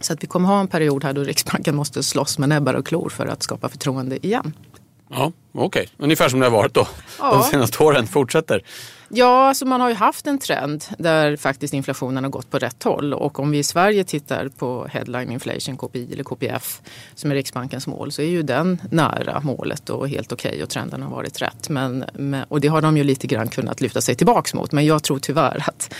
Så 0.00 0.12
att 0.12 0.22
vi 0.22 0.26
kommer 0.26 0.48
ha 0.48 0.60
en 0.60 0.68
period 0.68 1.04
här 1.04 1.12
då 1.12 1.22
Riksbanken 1.22 1.76
måste 1.76 2.02
slåss 2.02 2.38
med 2.38 2.48
näbbar 2.48 2.74
och 2.74 2.86
klor 2.86 3.08
för 3.08 3.26
att 3.26 3.42
skapa 3.42 3.68
förtroende 3.68 4.26
igen. 4.26 4.52
Ja, 5.10 5.32
okej. 5.52 5.88
Ungefär 5.96 6.28
som 6.28 6.40
det 6.40 6.46
har 6.46 6.50
varit 6.50 6.74
då. 6.74 6.86
Ja. 7.18 7.34
De 7.34 7.42
senaste 7.42 7.82
åren 7.82 8.06
fortsätter. 8.06 8.62
Ja, 9.08 9.48
alltså 9.48 9.66
man 9.66 9.80
har 9.80 9.88
ju 9.88 9.94
haft 9.94 10.26
en 10.26 10.38
trend 10.38 10.84
där 10.98 11.36
faktiskt 11.36 11.74
inflationen 11.74 12.24
har 12.24 12.30
gått 12.30 12.50
på 12.50 12.58
rätt 12.58 12.82
håll. 12.82 13.14
Och 13.14 13.40
om 13.40 13.50
vi 13.50 13.58
i 13.58 13.62
Sverige 13.62 14.04
tittar 14.04 14.48
på 14.48 14.86
headline 14.90 15.32
inflation, 15.32 15.76
KPI 15.76 16.12
eller 16.12 16.24
KPF, 16.24 16.80
som 17.14 17.30
är 17.30 17.34
Riksbankens 17.34 17.86
mål, 17.86 18.12
så 18.12 18.22
är 18.22 18.26
ju 18.26 18.42
den 18.42 18.80
nära 18.90 19.40
målet 19.40 19.90
och 19.90 20.08
helt 20.08 20.32
okej 20.32 20.62
och 20.62 20.68
trenden 20.68 21.02
har 21.02 21.10
varit 21.10 21.42
rätt. 21.42 21.68
Men, 21.68 22.04
och 22.48 22.60
det 22.60 22.68
har 22.68 22.82
de 22.82 22.96
ju 22.96 23.04
lite 23.04 23.26
grann 23.26 23.48
kunnat 23.48 23.80
lyfta 23.80 24.00
sig 24.00 24.14
tillbaks 24.14 24.54
mot. 24.54 24.72
Men 24.72 24.86
jag 24.86 25.02
tror 25.02 25.18
tyvärr 25.18 25.64
att 25.66 25.94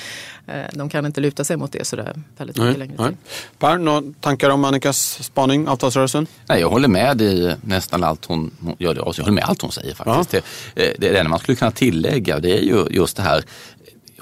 de 0.72 0.88
kan 0.88 1.06
inte 1.06 1.20
luta 1.20 1.44
sig 1.44 1.56
mot 1.56 1.72
det 1.72 1.86
sådär 1.86 2.14
väldigt 2.36 2.56
mycket 2.56 2.78
Nej, 2.78 2.88
längre 2.88 2.94
nej. 2.98 3.16
Per, 3.58 3.78
några 3.78 4.02
tankar 4.20 4.50
om 4.50 4.64
Annikas 4.64 5.18
spaning, 5.22 5.68
avtalsrörelsen? 5.68 6.26
Nej, 6.48 6.60
jag 6.60 6.70
håller 6.70 6.88
med 6.88 7.22
i 7.22 7.54
nästan 7.60 8.04
allt 8.04 8.24
hon, 8.24 8.50
gör. 8.78 8.94
Det, 8.94 9.02
alltså, 9.02 9.20
jag 9.20 9.24
håller 9.24 9.34
med 9.34 9.44
allt 9.44 9.62
hon 9.62 9.72
säger 9.72 9.94
faktiskt. 9.94 10.30
Det, 10.30 10.42
det, 10.74 11.10
det 11.10 11.18
enda 11.18 11.28
man 11.28 11.38
skulle 11.38 11.56
kunna 11.56 11.70
tillägga 11.70 12.38
det 12.38 12.58
är 12.58 12.62
ju 12.62 12.86
just 12.90 13.16
det 13.16 13.22
här 13.22 13.44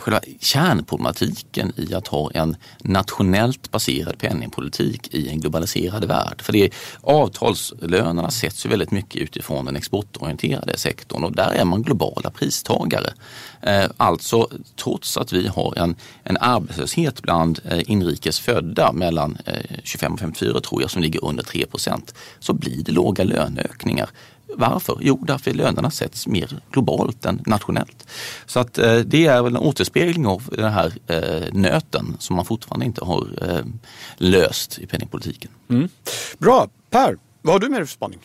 själva 0.05 0.21
kärnproblematiken 0.41 1.73
i 1.77 1.95
att 1.95 2.09
ha 2.09 2.31
en 2.31 2.57
nationellt 2.79 3.71
baserad 3.71 4.19
penningpolitik 4.19 5.15
i 5.15 5.29
en 5.29 5.41
globaliserad 5.41 6.05
värld. 6.05 6.43
För 6.43 6.53
det 6.53 6.75
avtalslönerna 7.01 8.31
sätts 8.31 8.67
ju 8.67 8.71
väldigt 8.71 8.91
mycket 8.91 9.23
utifrån 9.23 9.65
den 9.65 9.77
exportorienterade 9.77 10.79
sektorn 10.79 11.25
och 11.25 11.33
där 11.33 11.51
är 11.51 11.65
man 11.65 11.83
globala 11.83 12.31
pristagare. 12.31 13.13
Eh, 13.63 13.85
alltså 13.97 14.49
trots 14.77 15.17
att 15.17 15.33
vi 15.33 15.49
har 15.49 15.79
en, 15.79 15.97
en 16.23 16.37
arbetslöshet 16.37 17.23
bland 17.23 17.61
eh, 17.65 17.91
inrikes 17.91 18.41
födda 18.41 18.93
mellan 18.93 19.39
eh, 19.47 19.55
25 19.85 20.13
och 20.13 20.21
54 20.21 20.61
tror 20.61 20.83
jag 20.83 20.91
som 20.91 21.03
ligger 21.03 21.25
under 21.25 21.43
3 21.43 21.67
procent 21.67 22.15
så 22.39 22.53
blir 22.53 22.85
det 22.85 22.93
låga 22.93 23.25
löneökningar. 23.25 24.09
Varför? 24.57 24.99
Jo, 25.01 25.25
därför 25.27 25.51
att 25.51 25.57
lönerna 25.57 25.91
sätts 25.91 26.27
mer 26.27 26.61
globalt 26.71 27.25
än 27.25 27.43
nationellt. 27.47 28.09
Så 28.47 28.61
att 28.61 28.79
eh, 28.79 28.99
det 28.99 29.27
är 29.27 29.43
väl 29.43 29.57
en 29.57 29.63
återspegling 29.63 30.27
av 30.27 30.43
den 30.53 30.73
här 30.73 30.93
eh, 31.07 31.53
nöten 31.53 32.17
som 32.19 32.37
man 32.37 32.45
fortfarande 32.45 32.87
inte 32.87 33.05
har 33.05 33.29
eh, 33.43 33.65
löst 34.17 34.79
i 34.79 34.87
penningpolitiken. 34.87 35.51
Mm. 35.69 35.89
Bra. 36.39 36.69
Per, 36.91 37.17
vad 37.47 37.55
har 37.55 37.61
du 37.61 37.69
med 37.69 37.81
dig 37.81 37.87
för 37.87 37.93
spaning? 37.93 38.19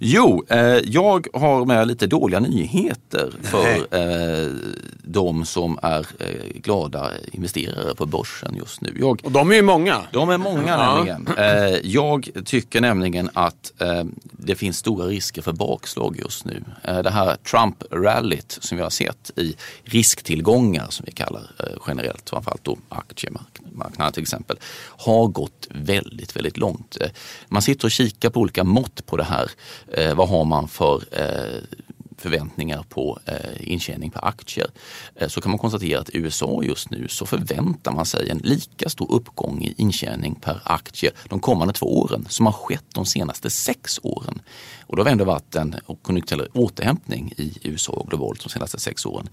Jo, 0.00 0.44
eh, 0.48 0.58
jag 0.84 1.26
har 1.32 1.64
med 1.64 1.86
lite 1.88 2.06
dåliga 2.06 2.40
nyheter 2.40 3.32
för 3.42 3.96
eh, 3.96 4.50
de 5.02 5.44
som 5.44 5.78
är 5.82 6.06
eh, 6.18 6.26
glada 6.54 7.10
investerare 7.32 7.94
på 7.94 8.06
börsen 8.06 8.54
just 8.56 8.80
nu. 8.80 8.96
Jag, 9.00 9.20
Och 9.24 9.32
de 9.32 9.50
är 9.50 9.54
ju 9.54 9.62
många. 9.62 10.02
de 10.12 10.30
är 10.30 10.38
många 10.38 10.68
Ja. 10.68 10.94
nämligen. 10.94 11.28
Eh, 11.38 11.78
jag 11.82 12.28
tycker 12.44 12.80
nämligen 12.80 13.30
att 13.32 13.72
eh, 13.82 14.04
det 14.32 14.54
finns 14.54 14.78
stora 14.78 15.06
risker 15.06 15.42
för 15.42 15.52
bakslag 15.52 16.16
just 16.22 16.44
nu. 16.44 16.64
Eh, 16.82 16.98
det 16.98 17.10
här 17.10 17.36
Trump-rallyt 17.36 18.58
som 18.60 18.76
vi 18.76 18.82
har 18.82 18.90
sett 18.90 19.30
i 19.36 19.56
risktillgångar 19.84 20.86
som 20.90 21.04
vi 21.06 21.12
kallar 21.12 21.50
eh, 21.58 21.66
generellt, 21.88 22.30
framförallt 22.30 22.64
då 22.64 22.78
aktiemarknaden 22.88 24.12
till 24.12 24.22
exempel, 24.22 24.56
har 24.98 25.26
gått 25.26 25.68
väldigt, 25.70 26.36
väldigt 26.36 26.56
långt. 26.56 26.96
Man 27.48 27.62
sitter 27.62 27.84
och 27.86 27.90
kikar 27.90 28.30
på 28.30 28.40
olika 28.40 28.55
olika 28.56 28.64
mått 28.64 29.06
på 29.06 29.16
det 29.16 29.24
här. 29.24 29.50
Eh, 29.92 30.14
vad 30.14 30.28
har 30.28 30.44
man 30.44 30.68
för 30.68 31.02
eh, 31.12 31.62
förväntningar 32.18 32.84
på 32.88 33.18
eh, 33.24 33.70
intjäning 33.72 34.10
på 34.10 34.18
aktier 34.18 34.66
eh, 35.14 35.28
så 35.28 35.40
kan 35.40 35.50
man 35.50 35.58
konstatera 35.58 36.00
att 36.00 36.10
i 36.10 36.18
USA 36.18 36.62
just 36.62 36.90
nu 36.90 37.08
så 37.08 37.26
förväntar 37.26 37.92
man 37.92 38.06
sig 38.06 38.30
en 38.30 38.38
lika 38.38 38.88
stor 38.88 39.12
uppgång 39.12 39.62
i 39.64 39.74
intjäning 39.76 40.34
per 40.34 40.60
aktie 40.64 41.10
de 41.28 41.40
kommande 41.40 41.74
två 41.74 41.98
åren 41.98 42.26
som 42.28 42.46
har 42.46 42.52
skett 42.52 42.84
de 42.94 43.06
senaste 43.06 43.50
sex 43.50 44.00
åren. 44.02 44.40
Och 44.86 44.96
då 44.96 45.00
har 45.00 45.04
det 45.04 45.10
ändå 45.10 45.24
varit 45.24 45.54
en 45.54 45.74
konjunkturell 46.02 46.48
återhämtning 46.52 47.32
i 47.36 47.58
USA 47.62 47.92
och 47.92 48.08
globalt 48.08 48.42
de 48.42 48.48
senaste 48.48 48.78
sex 48.78 49.06
åren. 49.06 49.28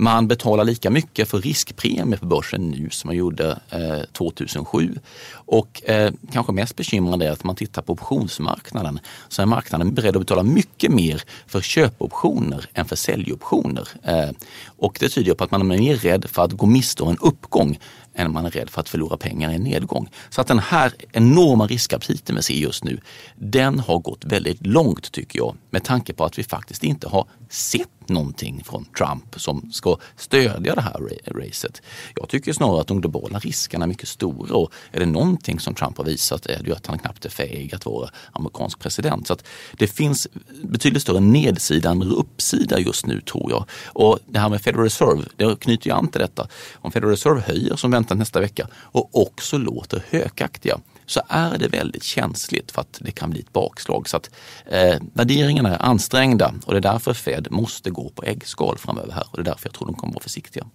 Man 0.00 0.28
betalar 0.28 0.64
lika 0.64 0.90
mycket 0.90 1.28
för 1.28 1.40
riskpremie 1.40 2.18
på 2.18 2.26
börsen 2.26 2.68
nu 2.70 2.90
som 2.90 3.08
man 3.08 3.16
gjorde 3.16 3.58
eh, 3.70 4.02
2007. 4.12 4.98
Och 5.32 5.90
eh, 5.90 6.12
kanske 6.32 6.52
mest 6.52 6.76
bekymrande 6.76 7.26
är 7.26 7.30
att 7.30 7.44
man 7.44 7.56
tittar 7.56 7.82
på 7.82 7.92
optionsmarknaden 7.92 9.00
så 9.28 9.42
är 9.42 9.46
marknaden 9.46 9.94
beredd 9.94 10.16
att 10.16 10.22
betala 10.22 10.42
mycket 10.42 10.90
mer 10.90 11.22
för 11.46 11.60
köpoptioner 11.60 12.27
än 12.74 12.84
för 12.84 12.96
säljoptioner. 12.96 13.88
Eh, 14.02 14.30
och 14.76 14.96
det 15.00 15.08
tyder 15.08 15.34
på 15.34 15.44
att 15.44 15.50
man 15.50 15.72
är 15.72 15.78
mer 15.78 15.96
rädd 15.96 16.24
för 16.28 16.42
att 16.42 16.52
gå 16.52 16.66
miste 16.66 17.02
om 17.02 17.08
en 17.08 17.18
uppgång 17.20 17.78
än 18.18 18.32
man 18.32 18.46
är 18.46 18.50
rädd 18.50 18.70
för 18.70 18.80
att 18.80 18.88
förlora 18.88 19.16
pengar 19.16 19.50
i 19.50 19.54
en 19.54 19.62
nedgång. 19.62 20.08
Så 20.30 20.40
att 20.40 20.46
den 20.46 20.58
här 20.58 20.92
enorma 21.12 21.66
riskaptiten 21.66 22.36
vi 22.36 22.42
ser 22.42 22.54
just 22.54 22.84
nu, 22.84 23.00
den 23.36 23.78
har 23.78 23.98
gått 23.98 24.24
väldigt 24.24 24.66
långt 24.66 25.12
tycker 25.12 25.38
jag. 25.38 25.56
Med 25.70 25.84
tanke 25.84 26.12
på 26.12 26.24
att 26.24 26.38
vi 26.38 26.44
faktiskt 26.44 26.84
inte 26.84 27.08
har 27.08 27.26
sett 27.48 27.88
någonting 28.08 28.62
från 28.64 28.84
Trump 28.84 29.40
som 29.40 29.72
ska 29.72 29.96
stödja 30.16 30.74
det 30.74 30.80
här 30.80 31.00
racet. 31.26 31.82
Jag 32.14 32.28
tycker 32.28 32.52
snarare 32.52 32.80
att 32.80 32.86
de 32.86 33.00
globala 33.00 33.38
riskerna 33.38 33.84
är 33.84 33.88
mycket 33.88 34.08
stora 34.08 34.54
och 34.54 34.72
är 34.92 35.00
det 35.00 35.06
någonting 35.06 35.60
som 35.60 35.74
Trump 35.74 35.98
har 35.98 36.04
visat 36.04 36.46
är 36.46 36.62
det 36.62 36.68
ju 36.68 36.74
att 36.74 36.86
han 36.86 36.98
knappt 36.98 37.24
är 37.24 37.28
fähig 37.30 37.74
att 37.74 37.86
vara 37.86 38.10
amerikansk 38.32 38.78
president. 38.78 39.26
Så 39.26 39.32
att 39.32 39.44
det 39.72 39.86
finns 39.86 40.28
betydligt 40.62 41.02
större 41.02 41.20
nedsida 41.20 41.90
än 41.90 42.02
uppsida 42.02 42.78
just 42.78 43.06
nu 43.06 43.20
tror 43.20 43.50
jag. 43.50 43.64
Och 43.86 44.18
det 44.26 44.38
här 44.38 44.48
med 44.48 44.60
Federal 44.60 44.84
Reserve, 44.84 45.22
det 45.36 45.60
knyter 45.60 45.86
ju 45.90 45.96
an 45.96 46.08
till 46.08 46.20
detta. 46.20 46.48
Om 46.74 46.92
Federal 46.92 47.10
Reserve 47.10 47.40
höjer 47.40 47.76
som 47.76 47.90
väntat 47.90 48.07
nästa 48.14 48.40
vecka 48.40 48.68
och 48.74 49.22
också 49.22 49.58
låter 49.58 50.04
hökaktiga 50.10 50.78
så 51.06 51.20
är 51.28 51.58
det 51.58 51.68
väldigt 51.68 52.02
känsligt 52.02 52.70
för 52.70 52.80
att 52.80 52.98
det 53.00 53.10
kan 53.10 53.30
bli 53.30 53.40
ett 53.40 53.52
bakslag. 53.52 54.08
Så 54.08 54.16
att 54.16 54.30
eh, 54.66 54.96
värderingarna 55.12 55.74
är 55.74 55.82
ansträngda 55.82 56.54
och 56.66 56.72
det 56.72 56.78
är 56.78 56.92
därför 56.92 57.14
Fed 57.14 57.48
måste 57.50 57.90
gå 57.90 58.08
på 58.08 58.22
äggskal 58.22 58.78
framöver 58.78 59.12
här 59.12 59.24
och 59.30 59.36
det 59.36 59.42
är 59.42 59.44
därför 59.52 59.68
jag 59.68 59.74
tror 59.74 59.86
de 59.86 59.94
kommer 59.94 60.14
vara 60.14 60.22
försiktiga. 60.22 60.66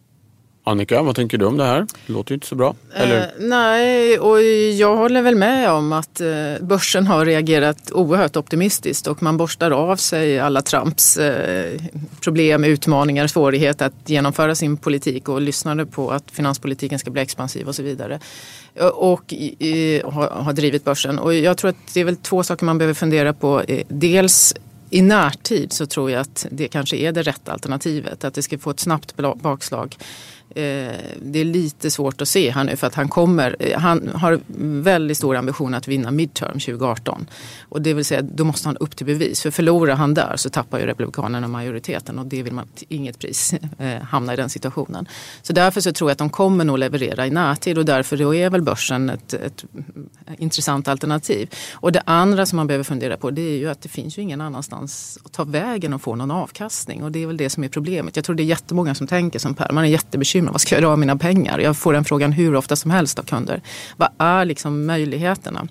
Annika, 0.65 1.01
vad 1.01 1.15
tänker 1.15 1.37
du 1.37 1.45
om 1.45 1.57
det 1.57 1.63
här? 1.63 1.87
Det 2.07 2.13
låter 2.13 2.31
ju 2.31 2.35
inte 2.35 2.47
så 2.47 2.55
bra. 2.55 2.75
Eller? 2.93 3.19
Eh, 3.19 3.27
nej, 3.39 4.19
och 4.19 4.41
jag 4.79 4.97
håller 4.97 5.21
väl 5.21 5.35
med 5.35 5.71
om 5.71 5.91
att 5.91 6.21
eh, 6.21 6.27
börsen 6.61 7.07
har 7.07 7.25
reagerat 7.25 7.91
oerhört 7.91 8.35
optimistiskt 8.35 9.07
och 9.07 9.23
man 9.23 9.37
borstar 9.37 9.71
av 9.71 9.95
sig 9.95 10.39
alla 10.39 10.61
Trumps 10.61 11.17
eh, 11.17 11.81
problem, 12.21 12.63
utmaningar, 12.63 13.27
svårighet 13.27 13.81
att 13.81 13.93
genomföra 14.05 14.55
sin 14.55 14.77
politik 14.77 15.29
och 15.29 15.41
lyssnade 15.41 15.85
på 15.85 16.11
att 16.11 16.31
finanspolitiken 16.31 16.99
ska 16.99 17.11
bli 17.11 17.21
expansiv 17.21 17.67
och 17.67 17.75
så 17.75 17.83
vidare. 17.83 18.19
Eh, 18.75 18.87
och 18.87 19.33
i, 19.33 20.01
har, 20.05 20.27
har 20.27 20.53
drivit 20.53 20.83
börsen. 20.83 21.19
Och 21.19 21.33
jag 21.33 21.57
tror 21.57 21.69
att 21.69 21.93
det 21.93 21.99
är 21.99 22.05
väl 22.05 22.15
två 22.15 22.43
saker 22.43 22.65
man 22.65 22.77
behöver 22.77 22.93
fundera 22.93 23.33
på. 23.33 23.61
Eh, 23.61 23.83
dels 23.87 24.55
i 24.89 25.01
närtid 25.01 25.73
så 25.73 25.85
tror 25.85 26.11
jag 26.11 26.21
att 26.21 26.45
det 26.51 26.67
kanske 26.67 26.97
är 26.97 27.11
det 27.11 27.21
rätta 27.21 27.51
alternativet. 27.51 28.23
Att 28.23 28.33
det 28.33 28.41
ska 28.41 28.57
få 28.57 28.69
ett 28.69 28.79
snabbt 28.79 29.15
bakslag. 29.35 29.95
Eh, 30.55 30.95
det 31.21 31.39
är 31.39 31.45
lite 31.45 31.91
svårt 31.91 32.21
att 32.21 32.27
se 32.27 32.51
här 32.51 32.63
nu 32.63 32.75
för 32.75 32.87
att 32.87 32.95
han 32.95 33.09
kommer, 33.09 33.55
eh, 33.59 33.79
han 33.79 34.09
har 34.15 34.39
väldigt 34.81 35.17
stor 35.17 35.35
ambition 35.35 35.73
att 35.73 35.87
vinna 35.87 36.11
midterm 36.11 36.59
2018. 36.59 37.27
Och 37.69 37.81
det 37.81 37.93
vill 37.93 38.05
säga 38.05 38.21
då 38.21 38.43
måste 38.43 38.67
han 38.67 38.77
upp 38.77 38.95
till 38.95 39.05
bevis. 39.05 39.41
För 39.41 39.51
förlorar 39.51 39.95
han 39.95 40.13
där 40.13 40.33
så 40.35 40.49
tappar 40.49 40.79
ju 40.79 40.85
Republikanerna 40.85 41.47
majoriteten 41.47 42.19
och 42.19 42.25
det 42.25 42.43
vill 42.43 42.53
man 42.53 42.67
till 42.75 42.87
inget 42.89 43.19
pris 43.19 43.53
eh, 43.77 44.01
hamna 44.01 44.33
i 44.33 44.35
den 44.35 44.49
situationen. 44.49 45.07
Så 45.41 45.53
därför 45.53 45.81
så 45.81 45.93
tror 45.93 46.09
jag 46.09 46.11
att 46.11 46.17
de 46.17 46.29
kommer 46.29 46.65
nog 46.65 46.77
leverera 46.77 47.27
i 47.27 47.29
närtid 47.29 47.77
och 47.77 47.85
därför 47.85 48.17
då 48.17 48.35
är 48.35 48.49
väl 48.49 48.61
börsen 48.61 49.09
ett, 49.09 49.33
ett 49.33 49.65
intressant 50.37 50.87
alternativ. 50.87 51.49
Och 51.73 51.91
det 51.91 52.01
andra 52.05 52.45
som 52.45 52.57
man 52.57 52.67
behöver 52.67 52.83
fundera 52.83 53.17
på 53.17 53.31
det 53.31 53.41
är 53.41 53.57
ju 53.57 53.69
att 53.69 53.81
det 53.81 53.89
finns 53.89 54.17
ju 54.17 54.21
ingen 54.21 54.41
annanstans 54.41 55.19
att 55.25 55.31
ta 55.31 55.43
vägen 55.43 55.93
och 55.93 56.01
få 56.01 56.15
någon 56.15 56.31
avkastning. 56.31 57.03
Och 57.03 57.11
det 57.11 57.23
är 57.23 57.27
väl 57.27 57.37
det 57.37 57.49
som 57.49 57.63
är 57.63 57.69
problemet. 57.69 58.15
Jag 58.15 58.25
tror 58.25 58.35
det 58.35 58.43
är 58.43 58.45
jättemånga 58.45 58.95
som 58.95 59.07
tänker 59.07 59.39
som 59.39 59.53
Per. 59.53 59.71
Man 59.71 59.83
är 59.85 59.89
jättebekymrad. 59.89 60.42
Vad 60.51 60.61
ska 60.61 60.75
jag 60.75 60.81
göra 60.81 60.91
av 60.91 60.99
mina 60.99 61.17
pengar? 61.17 61.59
Jag 61.59 61.77
får 61.77 61.93
den 61.93 62.03
frågan 62.03 62.31
hur 62.31 62.55
ofta 62.55 62.75
som 62.75 62.91
helst 62.91 63.19
av 63.19 63.23
kunder. 63.23 63.61
Vad 63.97 64.09
är 64.17 64.45
liksom 64.45 64.85
möjligheterna? 64.85 65.67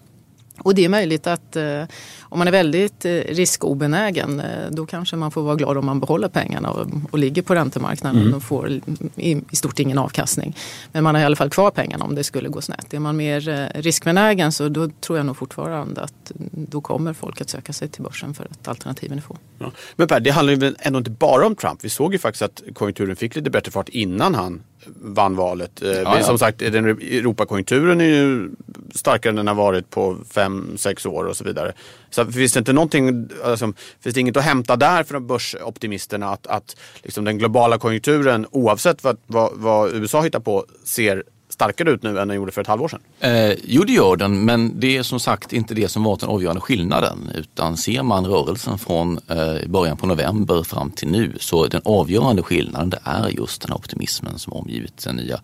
Och 0.58 0.74
det 0.74 0.84
är 0.84 0.88
möjligt 0.88 1.26
att 1.26 1.56
eh, 1.56 1.82
om 2.20 2.38
man 2.38 2.48
är 2.48 2.52
väldigt 2.52 3.04
eh, 3.04 3.10
riskobenägen 3.10 4.40
eh, 4.40 4.70
då 4.70 4.86
kanske 4.86 5.16
man 5.16 5.30
får 5.30 5.42
vara 5.42 5.56
glad 5.56 5.76
om 5.76 5.86
man 5.86 6.00
behåller 6.00 6.28
pengarna 6.28 6.70
och, 6.70 6.86
och 7.10 7.18
ligger 7.18 7.42
på 7.42 7.54
räntemarknaden 7.54 8.34
och 8.34 8.42
får 8.42 8.70
i, 9.16 9.42
i 9.50 9.56
stort 9.56 9.78
ingen 9.78 9.98
avkastning. 9.98 10.56
Men 10.92 11.04
man 11.04 11.14
har 11.14 11.22
i 11.22 11.24
alla 11.24 11.36
fall 11.36 11.50
kvar 11.50 11.70
pengarna 11.70 12.04
om 12.04 12.14
det 12.14 12.24
skulle 12.24 12.48
gå 12.48 12.60
snett. 12.60 12.94
Är 12.94 12.98
man 12.98 13.16
mer 13.16 13.48
eh, 13.48 13.80
riskbenägen 13.80 14.52
så 14.52 14.68
då 14.68 14.90
tror 15.00 15.18
jag 15.18 15.26
nog 15.26 15.36
fortfarande 15.36 16.00
att 16.00 16.32
då 16.52 16.80
kommer 16.80 17.12
folk 17.12 17.40
att 17.40 17.48
söka 17.48 17.72
sig 17.72 17.88
till 17.88 18.02
börsen 18.02 18.34
för 18.34 18.44
att 18.44 18.68
alternativen 18.68 19.18
är 19.18 19.22
få. 19.22 19.36
Ja. 19.58 19.72
Men 19.96 20.08
Per, 20.08 20.20
det 20.20 20.30
handlar 20.30 20.54
ju 20.54 20.74
ändå 20.78 20.98
inte 20.98 21.10
bara 21.10 21.46
om 21.46 21.56
Trump. 21.56 21.84
Vi 21.84 21.88
såg 21.88 22.12
ju 22.12 22.18
faktiskt 22.18 22.42
att 22.42 22.62
konjunkturen 22.74 23.16
fick 23.16 23.36
lite 23.36 23.50
bättre 23.50 23.72
fart 23.72 23.88
innan 23.88 24.34
han 24.34 24.62
vann 24.86 25.36
valet. 25.36 25.82
Eh, 25.82 25.90
ja. 25.90 26.22
Som 26.22 26.38
sagt, 26.38 26.58
den 26.58 26.84
Europakonjunkturen 26.84 28.00
är 28.00 28.04
ju 28.04 28.50
starkare 28.94 29.30
än 29.30 29.36
den 29.36 29.46
har 29.46 29.54
varit 29.54 29.90
på 29.90 30.16
fem, 30.30 30.72
sex 30.76 31.06
år 31.06 31.24
och 31.24 31.36
så 31.36 31.44
vidare. 31.44 31.72
Så 32.10 32.24
finns 32.24 32.52
det 32.52 32.58
inte 32.58 32.72
någonting, 32.72 33.28
alltså, 33.44 33.72
finns 34.00 34.14
det 34.14 34.20
inget 34.20 34.36
att 34.36 34.44
hämta 34.44 34.76
där 34.76 35.04
för 35.04 35.20
börsoptimisterna 35.20 36.30
att, 36.30 36.46
att 36.46 36.76
liksom 37.02 37.24
den 37.24 37.38
globala 37.38 37.78
konjunkturen 37.78 38.46
oavsett 38.50 39.04
vad, 39.04 39.16
vad, 39.26 39.52
vad 39.54 39.94
USA 39.94 40.22
hittar 40.22 40.40
på 40.40 40.64
ser 40.84 41.22
starkare 41.62 41.90
ut 41.90 42.02
nu 42.02 42.18
än 42.18 42.28
den 42.28 42.36
gjorde 42.36 42.52
för 42.52 42.60
ett 42.60 42.66
halvår 42.66 42.88
sedan? 42.88 43.00
Eh, 43.20 43.54
jo, 43.64 43.84
det 43.84 43.92
gör 43.92 44.16
den, 44.16 44.44
men 44.44 44.80
det 44.80 44.96
är 44.96 45.02
som 45.02 45.20
sagt 45.20 45.52
inte 45.52 45.74
det 45.74 45.88
som 45.88 46.04
varit 46.04 46.20
den 46.20 46.28
avgörande 46.28 46.60
skillnaden. 46.60 47.30
Utan 47.34 47.76
ser 47.76 48.02
man 48.02 48.26
rörelsen 48.26 48.78
från 48.78 49.18
eh, 49.28 49.68
början 49.68 49.96
på 49.96 50.06
november 50.06 50.62
fram 50.62 50.90
till 50.90 51.08
nu 51.08 51.32
så 51.40 51.66
den 51.66 51.80
avgörande 51.84 52.42
skillnaden 52.42 52.90
det 52.90 53.00
är 53.04 53.28
just 53.28 53.62
den 53.62 53.70
här 53.70 53.78
optimismen 53.78 54.38
som 54.38 54.52
omgivit 54.52 55.04
den 55.04 55.16
nya 55.16 55.40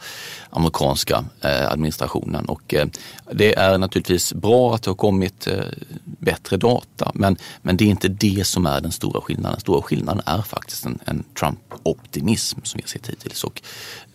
amerikanska 0.50 1.24
eh, 1.40 1.70
administrationen. 1.72 2.44
Och 2.44 2.74
eh, 2.74 2.86
det 3.32 3.54
är 3.54 3.78
naturligtvis 3.78 4.32
bra 4.32 4.74
att 4.74 4.82
det 4.82 4.90
har 4.90 4.96
kommit 4.96 5.46
eh, 5.46 5.64
bättre 6.04 6.56
data, 6.56 7.10
men, 7.14 7.36
men 7.62 7.76
det 7.76 7.84
är 7.84 7.88
inte 7.88 8.08
det 8.08 8.46
som 8.46 8.66
är 8.66 8.80
den 8.80 8.92
stora 8.92 9.20
skillnaden. 9.20 9.52
Den 9.52 9.60
stora 9.60 9.82
skillnaden 9.82 10.22
är 10.26 10.42
faktiskt 10.42 10.86
en, 10.86 10.98
en 11.04 11.24
Trump-optimism 11.40 12.58
som 12.64 12.78
vi 12.78 12.82
har 12.82 12.88
sett 12.88 13.08
hittills. 13.08 13.44
Och, 13.44 13.62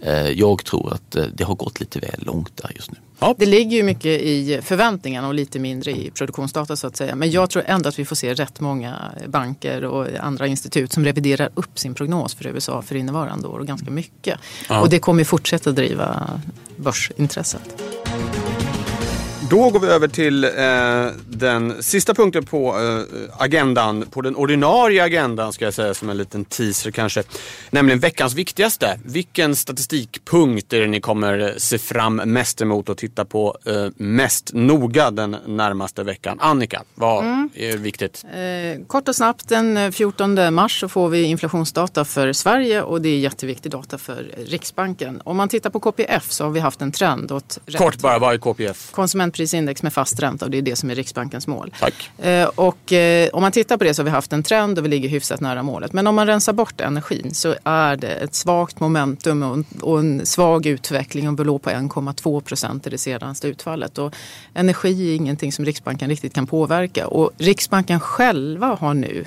eh, 0.02 0.30
jag 0.30 0.66
tror 0.66 0.94
att 0.94 1.16
eh, 1.16 1.26
det 1.26 1.44
har 1.44 1.56
gått 1.56 1.80
lite 1.80 1.93
väl 2.00 2.16
långt 2.18 2.58
där 2.58 2.72
just 2.76 2.92
nu. 2.92 2.98
Det 3.38 3.46
ligger 3.46 3.78
ju 3.78 3.84
mycket 3.84 4.22
i 4.22 4.60
förväntningarna 4.64 5.28
och 5.28 5.34
lite 5.34 5.60
mindre 5.60 5.92
i 5.92 6.12
produktionsdata 6.12 6.76
så 6.76 6.88
att 6.88 6.98
säga. 6.98 7.16
Men 7.16 7.32
jag 7.32 7.50
tror 7.50 7.64
ändå 7.68 7.90
att 7.90 8.00
vi 8.00 8.06
får 8.06 8.16
se 8.16 8.34
rätt 8.34 8.60
många 8.60 8.96
banker 9.28 9.86
och 9.86 10.08
andra 10.20 10.48
institut 10.48 10.94
som 10.94 11.06
reviderar 11.06 11.50
upp 11.54 11.80
sin 11.80 11.94
prognos 11.94 12.36
för 12.36 12.48
USA 12.48 12.82
för 12.82 12.96
innevarande 12.96 13.48
år 13.48 13.60
och 13.60 13.68
ganska 13.68 13.92
mycket. 13.92 14.40
Och 14.70 14.90
det 14.90 15.00
kommer 15.00 15.24
fortsätta 15.24 15.72
driva 15.72 16.30
börsintresset. 16.78 17.84
Då 19.54 19.70
går 19.70 19.80
vi 19.80 19.88
över 19.88 20.08
till 20.08 20.44
eh, 20.44 20.52
den 21.30 21.84
sista 21.84 22.14
punkten 22.14 22.46
på 22.46 22.68
eh, 22.68 23.42
agendan, 23.42 24.06
på 24.12 24.22
den 24.22 24.36
ordinarie 24.36 25.04
agendan 25.04 25.54
ska 25.54 25.66
jag 25.66 25.74
säga 25.74 25.94
som 25.94 26.10
en 26.10 26.18
liten 26.18 26.46
teaser 26.46 26.92
kanske. 26.92 27.24
Nämligen 27.70 28.00
veckans 28.00 28.34
viktigaste. 28.34 29.00
Vilken 29.06 29.56
statistikpunkt 29.56 30.74
är 30.74 30.82
det 30.82 30.88
ni 30.88 31.02
kommer 31.02 31.54
se 31.58 31.78
fram 31.78 32.16
mest 32.16 32.62
emot 32.62 32.90
och 32.90 32.98
titta 32.98 33.26
på 33.26 33.58
eh, 33.66 33.88
mest 33.96 34.54
noga 34.54 35.12
den 35.12 35.38
närmaste 35.46 36.04
veckan? 36.04 36.38
Annika, 36.42 36.84
vad 36.96 37.26
är 37.56 37.78
viktigt? 37.78 38.26
Eh, 38.34 38.86
kort 38.88 39.08
och 39.08 39.16
snabbt, 39.16 39.50
den 39.50 39.92
14 39.92 40.54
mars 40.54 40.80
så 40.80 40.90
får 40.90 41.10
vi 41.10 41.24
inflationsdata 41.24 42.06
för 42.06 42.34
Sverige 42.34 42.82
och 42.82 43.02
det 43.02 43.10
är 43.10 43.20
jätteviktig 43.20 43.72
data 43.72 43.98
för 43.98 44.32
Riksbanken. 44.46 45.22
Om 45.26 45.38
man 45.38 45.50
tittar 45.50 45.70
på 45.70 45.80
KPF 45.80 46.32
så 46.32 46.44
har 46.44 46.52
vi 46.52 46.60
haft 46.60 46.82
en 46.82 46.92
trend 46.92 47.32
åt 47.32 47.60
rätt 47.66 47.78
Kort 47.78 47.98
bara, 47.98 48.20
vad 48.20 48.34
är 48.34 48.38
KPF? 48.38 48.92
konsumentprisindex 48.92 49.43
konsumentprisindex 49.44 49.84
med 49.84 49.94
fast 49.94 50.20
ränta 50.20 50.46
och 50.46 50.52
det 50.52 50.58
är 50.58 50.62
det 50.62 50.76
som 50.76 50.90
är 50.90 50.96
Riksbankens 50.96 51.48
mål. 51.48 51.74
Eh, 52.18 52.46
och 52.56 52.94
eh, 52.94 53.30
om 53.34 53.42
man 53.42 53.52
tittar 53.52 53.78
på 53.78 53.84
det 53.84 53.94
så 53.94 54.02
har 54.02 54.06
vi 54.06 54.12
haft 54.12 54.34
en 54.34 54.44
trend 54.44 54.78
och 54.78 54.86
vi 54.86 54.90
ligger 54.90 55.10
hyfsat 55.10 55.42
nära 55.42 55.64
målet. 55.64 55.94
Men 55.94 56.08
om 56.08 56.16
man 56.16 56.28
rensar 56.28 56.54
bort 56.54 56.82
energin 56.82 57.34
så 57.34 57.56
är 57.64 57.96
det 57.96 58.16
ett 58.24 58.36
svagt 58.36 58.80
momentum 58.80 59.44
och 59.44 59.54
en, 59.54 59.66
och 59.82 60.00
en 60.00 60.26
svag 60.26 60.66
utveckling 60.66 61.30
och 61.30 61.46
låg 61.46 61.62
på 61.62 61.70
1,2 61.70 62.42
procent 62.42 62.88
i 62.88 62.90
det 62.90 62.98
senaste 62.98 63.48
utfallet. 63.48 63.98
Och 63.98 64.14
energi 64.54 65.12
är 65.12 65.16
ingenting 65.16 65.52
som 65.52 65.66
Riksbanken 65.66 66.10
riktigt 66.10 66.34
kan 66.34 66.48
påverka 66.48 67.08
och 67.08 67.32
Riksbanken 67.38 68.00
själva 68.00 68.78
har 68.80 68.94
nu 68.94 69.26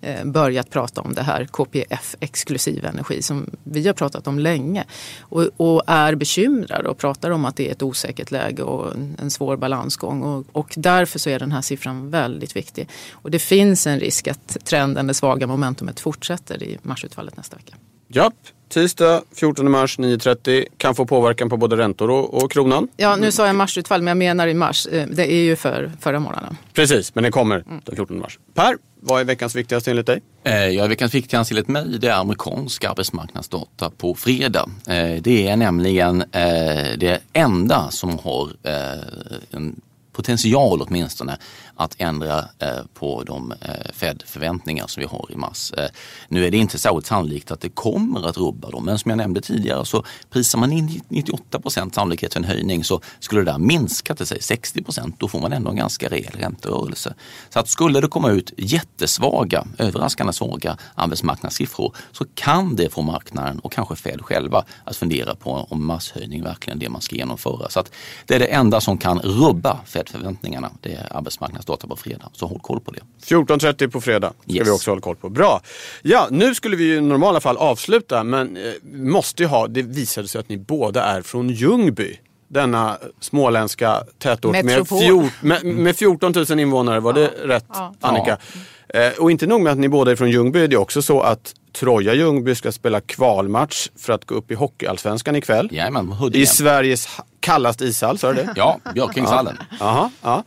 Eh, 0.00 0.24
börjat 0.24 0.70
prata 0.70 1.00
om 1.00 1.14
det 1.14 1.22
här 1.22 1.44
KPF 1.44 2.16
exklusiv 2.20 2.84
energi 2.84 3.22
som 3.22 3.50
vi 3.64 3.86
har 3.86 3.94
pratat 3.94 4.26
om 4.26 4.38
länge. 4.38 4.84
Och, 5.20 5.48
och, 5.56 5.82
är 5.86 6.14
bekymrade 6.14 6.88
och 6.88 6.98
pratar 6.98 7.30
om 7.30 7.44
att 7.44 7.56
det 7.56 7.68
är 7.68 7.72
ett 7.72 7.82
osäkert 7.82 8.30
läge 8.30 8.62
och 8.62 8.94
en, 9.18 9.30
svår 9.30 9.56
balansgång. 9.56 10.22
Och, 10.22 10.46
och, 10.52 10.74
därför 10.76 11.18
så 11.18 11.30
är 11.30 11.38
den 11.38 11.52
här 11.52 11.62
siffran 11.62 12.10
väldigt 12.10 12.56
viktig. 12.56 12.88
Och 13.12 13.30
det 13.30 13.38
finns 13.38 13.86
en 13.86 14.00
risk 14.00 14.28
att 14.28 14.56
trenden, 14.64 15.06
det 15.06 15.14
svaga 15.14 15.46
momentumet 15.46 16.00
fortsätter 16.00 16.62
i 16.62 16.78
marsutfallet 16.82 17.36
nästa 17.36 17.56
vecka. 17.56 17.76
Japp, 18.08 18.34
tisdag 18.68 19.22
14 19.34 19.70
mars 19.70 19.98
9.30 19.98 20.64
kan 20.76 20.94
få 20.94 21.06
påverkan 21.06 21.48
på 21.48 21.56
både 21.56 21.76
räntor 21.76 22.10
och, 22.10 22.42
och, 22.42 22.50
kronan. 22.50 22.88
Ja, 22.96 23.16
nu 23.16 23.32
sa 23.32 23.46
jag 23.46 23.56
marsutfall 23.56 24.02
men 24.02 24.08
jag 24.08 24.16
menar 24.16 24.46
i 24.46 24.54
mars. 24.54 24.86
Eh, 24.86 25.06
det 25.08 25.32
är 25.32 25.42
ju 25.42 25.56
för 25.56 25.92
förra 26.00 26.20
månaden. 26.20 26.56
Precis, 26.72 27.14
men 27.14 27.24
det 27.24 27.30
kommer 27.30 27.64
den 27.84 27.96
14 27.96 28.18
mars. 28.18 28.38
Per, 28.54 28.76
vad 29.00 29.20
är 29.20 29.24
veckans 29.24 29.54
viktigaste 29.54 29.90
enligt 29.90 30.06
dig? 30.06 30.22
Eh, 30.44 30.66
ja, 30.66 30.86
veckans 30.86 31.14
viktigaste 31.14 31.54
enligt 31.54 31.68
mig 31.68 31.98
det 31.98 32.08
är 32.08 32.20
amerikansk 32.20 32.84
arbetsmarknadsdata 32.84 33.90
på 33.90 34.14
fredag. 34.14 34.70
Eh, 34.88 35.22
det 35.22 35.48
är 35.48 35.56
nämligen 35.56 36.24
det 36.98 37.20
enda 37.32 37.90
som 37.90 38.18
har 38.18 38.48
en 39.50 39.80
potential 40.18 40.82
åtminstone 40.82 41.38
att 41.76 41.94
ändra 41.98 42.38
eh, 42.38 42.84
på 42.94 43.22
de 43.22 43.52
eh, 43.52 43.92
Fed-förväntningar 43.92 44.86
som 44.86 45.00
vi 45.00 45.06
har 45.06 45.26
i 45.30 45.36
mars. 45.36 45.72
Eh, 45.72 45.86
nu 46.28 46.46
är 46.46 46.50
det 46.50 46.56
inte 46.56 46.78
särskilt 46.78 47.06
sannolikt 47.06 47.50
att 47.50 47.60
det 47.60 47.68
kommer 47.68 48.28
att 48.28 48.36
rubba 48.36 48.70
dem, 48.70 48.84
men 48.84 48.98
som 48.98 49.08
jag 49.08 49.18
nämnde 49.18 49.40
tidigare 49.40 49.84
så 49.84 50.04
prisar 50.30 50.58
man 50.58 50.72
in 50.72 51.00
98 51.08 51.60
procent 51.60 51.94
sannolikhet 51.94 52.32
för 52.32 52.40
en 52.40 52.44
höjning 52.44 52.84
så 52.84 53.00
skulle 53.20 53.40
det 53.40 53.50
där 53.50 53.58
minska 53.58 54.14
till 54.14 54.26
sig 54.26 54.42
60 54.42 54.82
procent, 54.82 55.14
då 55.18 55.28
får 55.28 55.40
man 55.40 55.52
ändå 55.52 55.70
en 55.70 55.76
ganska 55.76 56.08
rejäl 56.08 56.32
ränterörelse. 56.32 57.14
Så 57.50 57.58
att 57.58 57.68
skulle 57.68 58.00
det 58.00 58.08
komma 58.08 58.30
ut 58.30 58.52
jättesvaga, 58.56 59.66
överraskande 59.78 60.32
svaga 60.32 60.76
arbetsmarknadssiffror 60.94 61.96
så 62.12 62.24
kan 62.34 62.76
det 62.76 62.92
få 62.92 63.02
marknaden 63.02 63.58
och 63.58 63.72
kanske 63.72 63.96
Fed 63.96 64.20
själva 64.22 64.64
att 64.84 64.96
fundera 64.96 65.34
på 65.34 65.66
om 65.70 65.86
masshöjning 65.86 66.42
verkligen 66.42 66.78
är 66.78 66.80
det 66.80 66.88
man 66.88 67.02
ska 67.02 67.16
genomföra. 67.16 67.70
Så 67.70 67.80
att 67.80 67.92
det 68.26 68.34
är 68.34 68.38
det 68.38 68.46
enda 68.46 68.80
som 68.80 68.98
kan 68.98 69.18
rubba 69.18 69.80
Fed 69.86 70.07
Fed-förväntningarna, 70.08 70.70
det 70.80 70.92
är 70.92 71.16
arbetsmarknads 71.16 71.62
starta 71.62 71.86
på 71.86 71.96
fredag. 71.96 72.30
Så 72.32 72.46
håll 72.46 72.60
koll 72.62 72.80
på 72.80 72.90
det. 72.90 73.00
14.30 73.26 73.90
på 73.90 74.00
fredag 74.00 74.32
ska 74.42 74.52
yes. 74.52 74.66
vi 74.66 74.70
också 74.70 74.90
hålla 74.90 75.00
koll 75.00 75.16
på. 75.16 75.28
Bra! 75.28 75.60
Ja, 76.02 76.28
nu 76.30 76.54
skulle 76.54 76.76
vi 76.76 76.94
i 76.94 77.00
normala 77.00 77.40
fall 77.40 77.56
avsluta 77.56 78.24
men 78.24 78.56
eh, 78.56 78.72
måste 78.92 79.42
ju 79.42 79.48
ha, 79.48 79.66
det 79.66 79.82
visade 79.82 80.28
sig 80.28 80.38
att 80.38 80.48
ni 80.48 80.58
båda 80.58 81.04
är 81.04 81.22
från 81.22 81.48
Ljungby. 81.48 82.16
Denna 82.48 82.98
småländska 83.20 84.02
tätort 84.18 84.64
med, 84.64 84.88
fjort, 84.88 85.32
med, 85.42 85.64
med 85.64 85.96
14 85.96 86.32
000 86.48 86.60
invånare. 86.60 87.00
Var 87.00 87.12
det 87.12 87.26
rätt 87.26 87.66
ja. 87.68 87.94
Annika? 88.00 88.38
Ja. 88.88 89.00
Eh, 89.00 89.12
och 89.18 89.30
inte 89.30 89.46
nog 89.46 89.60
med 89.60 89.72
att 89.72 89.78
ni 89.78 89.88
båda 89.88 90.10
är 90.10 90.16
från 90.16 90.30
Ljungby, 90.30 90.66
det 90.66 90.76
är 90.76 90.80
också 90.80 91.02
så 91.02 91.20
att 91.20 91.54
Troja 91.72 92.14
Ljungby 92.14 92.54
ska 92.54 92.72
spela 92.72 93.00
kvalmatch 93.00 93.88
för 93.96 94.12
att 94.12 94.24
gå 94.24 94.34
upp 94.34 94.50
i 94.50 94.54
Hockeyallsvenskan 94.54 95.36
ikväll. 95.36 95.68
Jajamän, 95.72 96.14
I 96.32 96.46
Sveriges 96.46 97.08
kallaste 97.48 97.88
ishall, 97.88 98.20
sa 98.20 98.32
du 98.32 98.42
det? 98.42 98.52
Ja, 98.60 98.70
Björkingshallen. 98.94 99.58
Ja. 99.80 100.10
ja. 100.22 100.42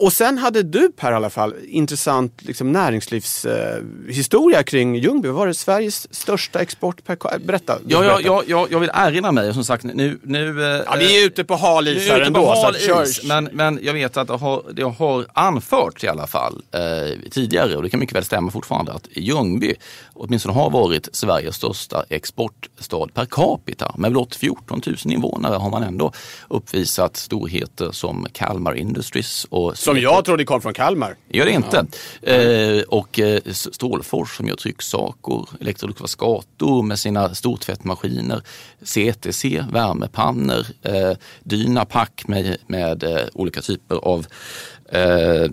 Och 0.00 0.12
sen 0.12 0.38
hade 0.38 0.62
du 0.62 0.92
Per 0.92 1.12
i 1.12 1.14
alla 1.14 1.30
fall 1.30 1.54
intressant 1.68 2.42
liksom, 2.42 2.72
näringslivshistoria 2.72 4.58
eh, 4.58 4.62
kring 4.64 4.96
Ljungby. 4.96 5.28
Var 5.28 5.46
det 5.46 5.54
Sveriges 5.54 6.14
största 6.14 6.60
export 6.60 7.04
per 7.04 7.38
Berätta. 7.38 7.78
Ja, 7.86 8.04
ja, 8.04 8.20
ja, 8.24 8.42
ja, 8.46 8.66
jag 8.70 8.80
vill 8.80 8.90
erinra 8.94 9.32
mig 9.32 9.54
som 9.54 9.64
sagt 9.64 9.84
nu... 9.84 10.18
nu 10.22 10.64
eh, 10.64 10.82
ja, 10.86 10.96
vi 10.98 11.22
är 11.22 11.26
ute 11.26 11.44
på 11.44 11.56
hal 11.56 11.88
is 11.88 12.08
här 12.08 12.20
ändå. 12.20 12.54
Hal 12.54 12.76
is, 12.76 13.20
men, 13.24 13.48
men 13.52 13.78
jag 13.82 13.92
vet 13.92 14.16
att 14.16 14.28
det 14.28 14.36
har, 14.36 14.62
det 14.72 14.82
har 14.82 15.26
anförts 15.32 16.04
i 16.04 16.08
alla 16.08 16.26
fall 16.26 16.62
eh, 16.72 16.80
tidigare 17.30 17.76
och 17.76 17.82
det 17.82 17.90
kan 17.90 18.00
mycket 18.00 18.16
väl 18.16 18.24
stämma 18.24 18.50
fortfarande 18.50 18.92
att 18.92 19.08
Ljungby 19.10 19.74
åtminstone 20.14 20.54
har 20.54 20.70
varit 20.70 21.08
Sveriges 21.12 21.56
största 21.56 22.04
exportstad 22.08 23.14
per 23.14 23.24
capita. 23.24 23.94
Med 23.98 24.12
blott 24.12 24.36
14 24.36 24.80
000 24.86 24.96
invånare 25.04 25.54
har 25.54 25.70
man 25.70 25.82
ändå 25.82 26.12
uppvisat 26.48 27.16
storheter 27.16 27.92
som 27.92 28.26
Kalmar 28.32 28.74
Industries 28.74 29.46
och 29.50 29.78
som 29.90 30.02
jag 30.02 30.24
trodde 30.24 30.44
kom 30.44 30.60
från 30.60 30.74
Kalmar. 30.74 31.16
Gör 31.28 31.44
det 31.44 31.52
inte. 31.52 31.86
Ja. 32.20 32.32
Eh, 32.32 32.82
och 32.82 33.18
eh, 33.18 33.40
Stålfors 33.52 34.36
som 34.36 34.48
gör 34.48 34.56
trycksakor, 34.56 35.48
Electrolux 35.60 36.00
Vascato 36.00 36.82
med 36.82 36.98
sina 36.98 37.34
stortvättmaskiner, 37.34 38.42
CTC, 38.82 39.64
värmepannor, 39.72 40.66
eh, 40.82 41.12
Dynapack 41.42 42.24
med, 42.28 42.56
med 42.66 43.02
eh, 43.02 43.18
olika 43.32 43.60
typer 43.60 43.96
av 43.96 44.26
eh, 44.92 45.50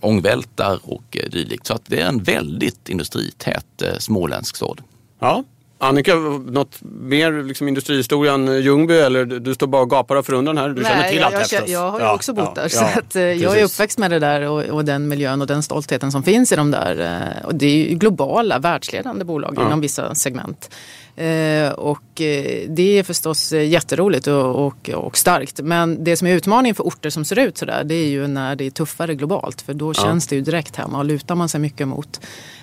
ångvältar 0.00 0.78
och 0.82 1.16
eh, 1.16 1.30
dylikt. 1.30 1.66
Så 1.66 1.74
att 1.74 1.82
det 1.86 2.00
är 2.00 2.08
en 2.08 2.22
väldigt 2.22 2.88
industrität 2.88 3.82
eh, 3.82 3.98
småländsk 3.98 4.56
stad. 4.56 4.80
Ja, 5.18 5.44
Annika, 5.80 6.14
något 6.14 6.78
mer 6.82 7.42
liksom 7.42 7.68
industrihistorien 7.68 8.62
Ljungby 8.62 8.98
eller 8.98 9.24
du 9.24 9.54
står 9.54 9.66
bara 9.66 9.82
och 9.82 9.90
gapar 9.90 10.16
av 10.16 10.22
förundran 10.22 10.58
här? 10.58 10.68
Du 10.68 10.82
Nej, 10.82 10.92
känner 10.92 11.08
till 11.08 11.18
jag, 11.18 11.34
allt 11.34 11.52
jag, 11.52 11.68
jag 11.68 11.90
har 11.90 11.98
ju 11.98 12.04
ja, 12.04 12.14
också 12.14 12.32
bott 12.32 12.52
ja, 12.56 12.62
där. 12.62 12.68
så 12.68 12.84
att, 12.84 13.16
eh, 13.16 13.22
jag 13.22 13.58
är 13.58 13.64
uppväxt 13.64 13.98
med 13.98 14.10
det 14.10 14.18
där 14.18 14.48
och, 14.48 14.64
och, 14.64 14.84
den 14.84 15.08
miljön 15.08 15.40
och 15.40 15.46
den 15.46 15.62
stoltheten 15.62 16.12
som 16.12 16.22
finns 16.22 16.52
i 16.52 16.56
de 16.56 16.70
där. 16.70 17.00
Eh, 17.00 17.46
och 17.46 17.54
det 17.54 17.66
är 17.66 17.90
ju 17.90 17.94
globala, 17.94 18.58
världsledande 18.58 19.24
bolag 19.24 19.54
inom 19.54 19.80
vissa 19.80 20.14
segment. 20.14 20.70
Eh, 21.18 21.72
och 21.72 22.20
eh, 22.20 22.68
det 22.68 22.98
är 22.98 23.02
förstås 23.02 23.52
eh, 23.52 23.68
jätteroligt 23.68 24.26
och, 24.26 24.66
och, 24.66 24.90
och, 24.90 25.16
starkt. 25.16 25.60
Men 25.60 26.04
det 26.04 26.16
som 26.16 26.26
är 26.26 26.34
utmaningen 26.34 26.74
för 26.74 26.84
orter 26.84 27.10
som 27.10 27.24
ser 27.24 27.38
ut 27.38 27.58
sådär 27.58 27.84
det 27.84 27.94
är 27.94 28.08
ju 28.08 28.26
när 28.26 28.56
det 28.56 28.66
är 28.66 28.70
tuffare 28.70 29.14
globalt. 29.14 29.60
För 29.60 29.74
då 29.74 29.94
känns 29.94 30.26
det 30.26 30.36
ju 30.36 30.42
direkt 30.42 30.76
hemma 30.76 30.98
och 30.98 31.04
lutar 31.04 31.34
man 31.34 31.48
sig 31.48 31.60
mycket 31.60 31.88
mot 31.88 32.20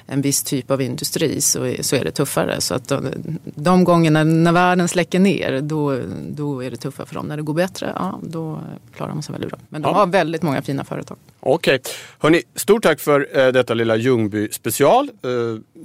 en 0.08 0.22
viss 0.22 0.44
typ 0.44 0.72
av 0.72 0.82
industri 0.82 1.42
så, 1.42 1.76
så 1.82 1.96
är 1.96 2.04
det 2.04 2.12
tuffare. 2.12 2.62
Så 2.62 2.76
att 2.76 2.88
de, 2.88 3.08
de 3.44 3.84
gångerna 3.84 4.24
när 4.24 4.52
världen 4.52 4.88
släcker 4.88 5.20
ner 5.20 5.62
då, 5.62 6.00
då 6.30 6.64
är 6.64 6.72
det 6.72 6.78
tuffare 6.78 7.08
för 7.08 7.16
dem. 7.16 7.26
När 7.26 7.38
det 7.38 7.44
går 7.44 7.54
bättre, 7.54 7.92
ja, 7.96 8.20
då 8.24 8.60
klarar 8.96 9.14
man 9.14 9.24
sig 9.24 9.34
väldigt 9.34 9.50
bra. 9.50 9.60
Men 9.70 9.82
de 9.82 9.88
ja. 9.88 9.96
har 9.96 10.08
väldigt 10.08 10.42
många 10.42 10.62
fina 10.62 10.84
företag. 10.84 11.18
Okej. 11.40 11.76
Okay. 11.76 11.94
Hörni, 12.20 12.42
stort 12.56 12.84
tack 12.84 13.00
för 13.00 13.28
eh, 13.40 13.48
detta 13.48 13.74
lilla 13.74 13.96
Ljungby 13.96 14.50
special. 14.52 15.10
Eh, 15.24 15.30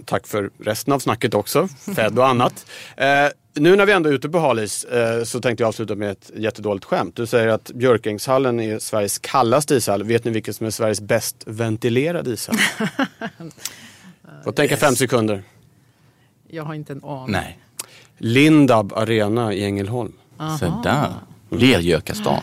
tack 0.04 0.26
för 0.26 0.50
resten 0.58 0.92
av 0.92 0.98
snacket 0.98 1.34
också, 1.34 1.68
Fed 1.96 2.18
och 2.18 2.28
annat. 2.28 2.59
Eh, 2.96 3.28
nu 3.54 3.76
när 3.76 3.86
vi 3.86 3.92
ändå 3.92 4.08
är 4.08 4.14
ute 4.14 4.28
på 4.28 4.38
halis 4.38 4.84
eh, 4.84 5.24
så 5.24 5.40
tänkte 5.40 5.62
jag 5.62 5.68
avsluta 5.68 5.94
med 5.94 6.10
ett 6.10 6.30
jättedåligt 6.36 6.84
skämt. 6.84 7.16
Du 7.16 7.26
säger 7.26 7.48
att 7.48 7.70
Björkängshallen 7.74 8.60
är 8.60 8.78
Sveriges 8.78 9.18
kallaste 9.18 9.74
ishall. 9.74 10.02
Vet 10.02 10.24
ni 10.24 10.30
vilket 10.30 10.56
som 10.56 10.66
är 10.66 10.70
Sveriges 10.70 11.00
bäst 11.00 11.36
ventilerade 11.46 12.30
ishall? 12.30 12.56
Får 14.44 14.52
tänka 14.52 14.74
yes. 14.74 14.80
fem 14.80 14.96
sekunder. 14.96 15.42
Jag 16.48 16.64
har 16.64 16.74
inte 16.74 16.92
en 16.92 17.04
aning. 17.04 17.32
Nej. 17.32 17.58
Lindab 18.18 18.92
Arena 18.92 19.52
i 19.52 19.64
Ängelholm. 19.64 20.12
Så 20.60 20.80
där. 20.84 21.14
Lergökastan. 21.50 22.42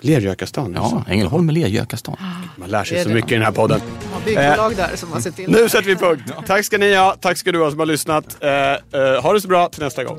Lergökastan? 0.00 0.72
Ja, 0.74 1.04
Ängelholm 1.08 1.48
är 1.48 1.52
Lergökastan. 1.52 2.16
Man 2.56 2.70
lär 2.70 2.84
sig 2.84 3.02
så 3.02 3.08
mycket 3.08 3.32
i 3.32 3.34
den 3.34 3.44
här 3.44 3.52
podden. 3.52 3.80
Ja, 4.12 4.18
byggbolag 4.24 4.72
eh, 4.72 4.76
där 4.76 4.96
som 4.96 5.12
har 5.12 5.20
sett 5.20 5.36
till. 5.36 5.50
Nu 5.50 5.68
sätter 5.68 5.86
vi 5.86 5.96
punkt. 5.96 6.32
Tack 6.46 6.64
ska 6.64 6.78
ni 6.78 6.94
ha. 6.94 7.16
Tack 7.20 7.38
ska 7.38 7.52
du 7.52 7.62
ha 7.62 7.70
som 7.70 7.78
har 7.78 7.86
lyssnat. 7.86 8.36
Eh, 8.40 8.50
eh, 8.50 9.22
ha 9.22 9.32
det 9.32 9.40
så 9.40 9.48
bra 9.48 9.68
till 9.68 9.82
nästa 9.82 10.04
gång. 10.04 10.18